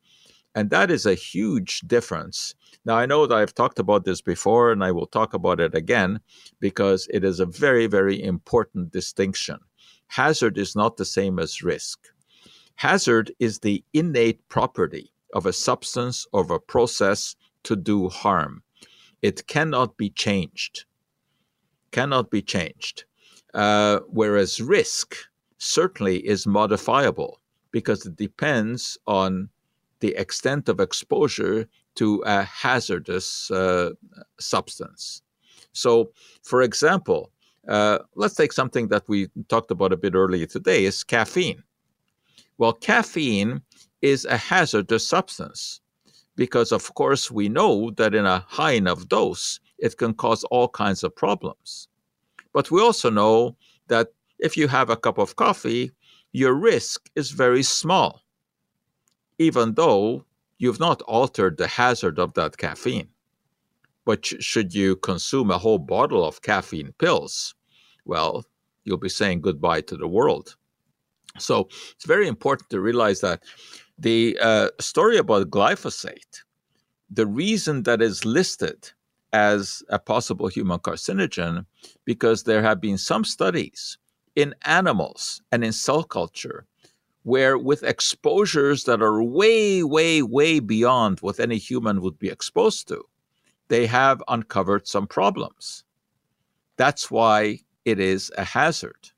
And 0.56 0.70
that 0.70 0.90
is 0.90 1.06
a 1.06 1.14
huge 1.14 1.82
difference. 1.82 2.56
Now, 2.86 2.96
I 2.96 3.06
know 3.06 3.28
that 3.28 3.36
I've 3.36 3.54
talked 3.54 3.78
about 3.78 4.06
this 4.06 4.22
before, 4.22 4.72
and 4.72 4.84
I 4.86 4.92
will 4.94 5.06
talk 5.06 5.34
about 5.34 5.60
it 5.60 5.76
again 5.76 6.22
because 6.62 7.10
it 7.14 7.26
is 7.26 7.42
a 7.42 7.46
very, 7.46 7.88
very 7.88 8.24
important 8.24 8.92
distinction. 8.92 9.60
Hazard 10.08 10.58
is 10.58 10.74
not 10.76 10.96
the 10.96 11.04
same 11.06 11.40
as 11.40 11.62
risk. 11.62 12.00
Hazard 12.76 13.34
is 13.40 13.60
the 13.60 13.84
innate 13.94 14.48
property 14.48 15.12
of 15.34 15.46
a 15.46 15.54
substance 15.54 16.26
or 16.32 16.50
a 16.54 16.60
process 16.60 17.36
to 17.64 17.76
do 17.76 18.08
harm. 18.08 18.64
It 19.22 19.48
cannot 19.48 19.98
be 19.98 20.10
changed. 20.10 20.86
Cannot 21.92 22.32
be 22.32 22.42
changed. 22.42 23.04
Uh, 23.54 24.00
whereas 24.08 24.62
risk 24.62 25.18
certainly 25.58 26.26
is 26.26 26.48
modifiable 26.48 27.42
because 27.72 28.06
it 28.06 28.16
depends 28.16 28.98
on 29.08 29.50
the 30.06 30.16
extent 30.22 30.70
of 30.70 30.80
exposure 30.80 31.68
to 31.96 32.22
a 32.28 32.44
hazardous 32.44 33.50
uh, 33.50 33.90
substance. 34.40 35.24
So, 35.74 36.12
for 36.44 36.62
example, 36.62 37.32
uh, 37.68 38.00
let's 38.16 38.36
take 38.36 38.54
something 38.54 38.90
that 38.90 39.04
we 39.08 39.30
talked 39.48 39.72
about 39.72 39.94
a 39.94 39.98
bit 39.98 40.14
earlier 40.14 40.46
today 40.46 40.86
is 40.86 41.04
caffeine. 41.04 41.64
Well, 42.60 42.74
caffeine 42.74 43.62
is 44.04 44.26
a 44.26 44.38
hazardous 44.38 45.08
substance 45.08 45.82
because, 46.36 46.72
of 46.72 46.94
course, 46.94 47.32
we 47.32 47.50
know 47.50 47.90
that 47.98 48.14
in 48.14 48.28
a 48.28 48.46
high 48.48 48.74
enough 48.74 49.08
dose, 49.08 49.60
it 49.80 49.98
can 49.98 50.14
cause 50.14 50.44
all 50.46 50.68
kinds 50.68 51.04
of 51.04 51.16
problems. 51.16 51.88
But 52.54 52.70
we 52.70 52.80
also 52.80 53.10
know 53.10 53.58
that 53.88 54.10
if 54.38 54.56
you 54.56 54.68
have 54.68 54.92
a 54.92 54.98
cup 55.06 55.18
of 55.18 55.36
coffee, 55.36 55.92
your 56.32 56.54
risk 56.54 57.10
is 57.16 57.32
very 57.32 57.64
small 57.64 58.25
even 59.38 59.74
though 59.74 60.26
you've 60.58 60.80
not 60.80 61.02
altered 61.04 61.58
the 61.58 61.68
hazard 61.68 62.20
of 62.20 62.34
that 62.34 62.58
caffeine. 62.58 63.10
But 64.06 64.26
should 64.26 64.74
you 64.74 64.96
consume 64.98 65.52
a 65.52 65.58
whole 65.58 65.80
bottle 65.80 66.24
of 66.24 66.42
caffeine 66.42 66.94
pills, 67.00 67.56
well, 68.06 68.46
you'll 68.84 68.98
be 68.98 69.10
saying 69.10 69.42
goodbye 69.42 69.82
to 69.82 69.98
the 69.98 70.08
world. 70.08 70.56
So 71.40 71.68
it's 71.92 72.06
very 72.06 72.28
important 72.28 72.70
to 72.70 72.80
realize 72.80 73.22
that 73.22 73.44
the 73.98 74.38
uh, 74.42 74.70
story 74.80 75.18
about 75.18 75.50
glyphosate, 75.50 76.44
the 77.10 77.26
reason 77.26 77.84
that 77.84 78.02
is 78.02 78.26
listed 78.26 78.92
as 79.34 79.84
a 79.90 80.00
possible 80.00 80.48
human 80.48 80.80
carcinogen, 80.80 81.66
because 82.06 82.44
there 82.44 82.62
have 82.62 82.80
been 82.80 82.98
some 82.98 83.26
studies 83.26 83.98
in 84.36 84.54
animals 84.66 85.42
and 85.52 85.64
in 85.64 85.74
cell 85.74 86.04
culture 86.04 86.66
where 87.26 87.58
with 87.58 87.82
exposures 87.82 88.84
that 88.84 89.02
are 89.02 89.24
way, 89.24 89.82
way, 89.82 90.22
way 90.22 90.60
beyond 90.60 91.20
what 91.22 91.40
any 91.40 91.58
human 91.58 92.00
would 92.00 92.18
be 92.20 92.30
exposed 92.30 92.88
to, 92.88 93.04
they 93.68 93.88
have 93.88 94.22
uncovered 94.28 94.88
some 94.88 95.08
problems. 95.08 95.84
That's 96.78 97.10
why 97.10 97.62
it 97.84 98.00
is 98.00 98.32
a 98.38 98.44
hazard. 98.44 99.10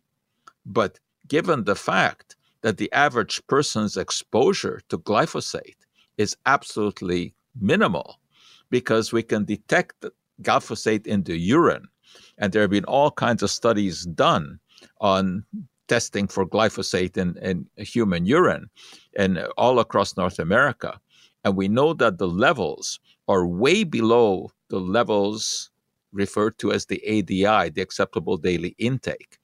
But 0.66 1.00
given 1.28 1.66
the 1.66 1.76
fact 1.76 2.38
that 2.62 2.78
the 2.78 2.90
average 2.94 3.46
person's 3.48 3.98
exposure 3.98 4.80
to 4.88 4.98
glyphosate 4.98 5.76
is 6.18 6.38
absolutely 6.46 7.36
minimal, 7.60 8.22
because 8.70 9.12
we 9.12 9.22
can 9.22 9.44
detect 9.44 10.06
glyphosate 10.42 11.06
in 11.06 11.24
the 11.24 11.38
urine, 11.38 11.90
and 12.38 12.54
there 12.54 12.62
have 12.62 12.72
been 12.72 12.86
all 12.86 13.12
kinds 13.12 13.44
of 13.44 13.52
studies 13.52 14.06
done 14.06 14.60
on 15.02 15.44
testing 15.88 16.28
for 16.28 16.46
glyphosate 16.46 17.18
in, 17.18 17.38
in 17.38 17.68
human 17.78 18.26
urine 18.26 18.70
and 19.16 19.40
all 19.58 19.80
across 19.80 20.18
North 20.18 20.40
America. 20.40 21.00
And 21.44 21.56
we 21.56 21.68
know 21.68 21.94
that 21.94 22.18
the 22.18 22.28
levels 22.28 23.00
are 23.28 23.48
way 23.48 23.84
below 23.84 24.52
the 24.70 24.80
levels 24.80 25.72
referred 26.12 26.58
to 26.60 26.72
as 26.72 26.86
the 26.86 27.02
ADI, 27.06 27.70
the 27.70 27.82
acceptable 27.82 28.38
daily 28.38 28.76
intake, 28.78 29.38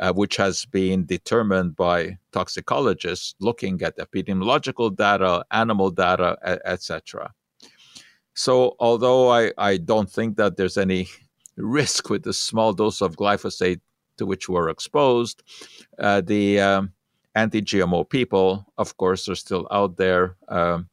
uh, 0.00 0.12
which 0.12 0.36
has 0.36 0.64
been 0.66 1.06
determined 1.06 1.76
by 1.76 2.18
toxicologists 2.32 3.34
looking 3.40 3.80
at 3.82 3.96
epidemiological 3.98 4.94
data, 4.94 5.44
animal 5.50 5.90
data, 5.90 6.36
etc. 6.64 7.32
So, 8.34 8.76
although 8.78 9.30
I, 9.30 9.52
I 9.58 9.78
don't 9.78 10.10
think 10.10 10.36
that 10.36 10.56
there's 10.56 10.78
any 10.78 11.08
risk 11.56 12.08
with 12.08 12.22
the 12.22 12.32
small 12.32 12.72
dose 12.72 13.00
of 13.00 13.16
glyphosate 13.16 13.80
to 14.18 14.26
which 14.26 14.48
we're 14.48 14.68
exposed. 14.68 15.42
Uh, 15.98 16.20
the 16.20 16.60
um, 16.60 16.92
anti 17.34 17.62
GMO 17.62 18.08
people, 18.08 18.66
of 18.76 18.96
course, 18.96 19.28
are 19.28 19.34
still 19.34 19.66
out 19.70 19.96
there 19.96 20.36
um, 20.48 20.88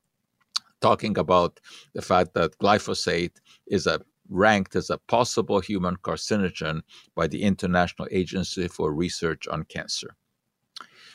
talking 0.82 1.18
about 1.18 1.60
the 1.94 2.02
fact 2.02 2.34
that 2.34 2.58
glyphosate 2.60 3.38
is 3.68 3.88
a 3.88 4.02
ranked 4.30 4.76
as 4.76 4.90
a 4.90 4.98
possible 4.98 5.60
human 5.60 5.96
carcinogen 5.98 6.82
by 7.16 7.28
the 7.28 7.44
International 7.44 8.08
Agency 8.12 8.68
for 8.68 8.92
Research 8.92 9.48
on 9.48 9.64
Cancer. 9.64 10.16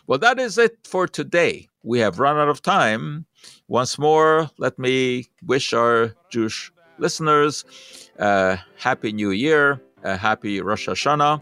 Well, 0.07 0.19
that 0.19 0.39
is 0.39 0.59
it 0.59 0.79
for 0.85 1.07
today. 1.07 1.69
We 1.83 1.99
have 2.01 2.19
run 2.19 2.37
out 2.37 2.49
of 2.49 2.63
time. 2.63 3.27
Once 3.69 3.99
more, 3.99 4.51
let 4.59 4.79
me 4.79 5.27
wish 5.45 5.73
our 5.73 6.15
Jewish 6.31 6.73
listeners 6.99 7.65
a 8.19 8.59
happy 8.79 9.13
new 9.13 9.31
year, 9.31 9.81
a 10.03 10.17
happy 10.17 10.61
Rosh 10.61 10.89
Hashanah, 10.89 11.41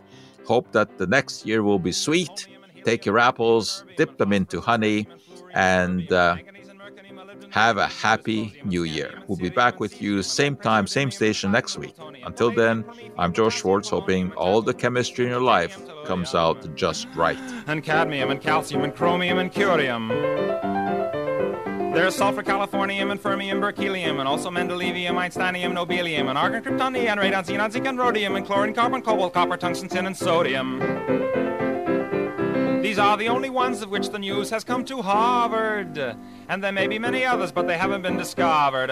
Hope 0.48 0.72
that 0.72 0.96
the 0.96 1.06
next 1.06 1.44
year 1.46 1.62
will 1.62 1.78
be 1.78 1.92
sweet. 1.92 2.48
Take 2.82 3.04
your 3.04 3.18
apples, 3.18 3.84
dip 3.98 4.16
them 4.16 4.32
into 4.32 4.60
honey, 4.62 5.06
and 5.52 6.10
uh, 6.10 6.36
Have 7.50 7.76
a 7.78 7.86
happy 7.86 8.60
new 8.64 8.84
year. 8.84 9.22
We'll 9.26 9.38
be 9.38 9.48
back 9.48 9.80
with 9.80 10.00
you 10.02 10.22
same 10.22 10.56
time, 10.56 10.86
same 10.86 11.10
station 11.10 11.50
next 11.50 11.78
week. 11.78 11.94
Until 12.24 12.50
then, 12.50 12.84
I'm 13.16 13.32
Joe 13.32 13.50
Schwartz, 13.50 13.88
hoping 13.88 14.32
all 14.32 14.60
the 14.62 14.74
chemistry 14.74 15.24
in 15.26 15.30
your 15.30 15.40
life 15.40 15.74
comes 16.04 16.34
out 16.34 16.74
just 16.74 17.08
right. 17.14 17.38
And 17.66 17.82
cadmium 17.82 18.30
and 18.30 18.40
calcium 18.40 18.84
and 18.84 18.94
chromium 18.94 19.38
and 19.38 19.50
curium. 19.52 20.77
There's 21.94 22.14
sulfur, 22.14 22.42
californium, 22.42 23.10
and 23.10 23.20
fermium, 23.20 23.60
berkelium, 23.60 24.18
and 24.20 24.28
also 24.28 24.50
mendelevium, 24.50 25.14
einsteinium, 25.14 25.72
nobelium, 25.72 26.28
and 26.28 26.38
argon, 26.38 26.62
krypton, 26.62 26.92
neon, 26.92 27.18
radon, 27.18 27.44
xenon, 27.44 27.72
zinc, 27.72 27.86
and 27.86 27.98
rhodium, 27.98 28.36
and 28.36 28.46
chlorine, 28.46 28.74
carbon, 28.74 29.02
cobalt, 29.02 29.32
copper, 29.32 29.56
tungsten, 29.56 29.88
tin, 29.88 30.06
and 30.06 30.16
sodium. 30.16 30.78
These 32.82 32.98
are 32.98 33.16
the 33.16 33.28
only 33.28 33.50
ones 33.50 33.82
of 33.82 33.90
which 33.90 34.10
the 34.10 34.18
news 34.18 34.50
has 34.50 34.64
come 34.64 34.84
to 34.84 35.02
Harvard. 35.02 35.98
And 36.48 36.62
there 36.62 36.72
may 36.72 36.86
be 36.86 36.98
many 36.98 37.24
others, 37.24 37.52
but 37.52 37.66
they 37.66 37.76
haven't 37.76 38.02
been 38.02 38.16
discovered. 38.16 38.90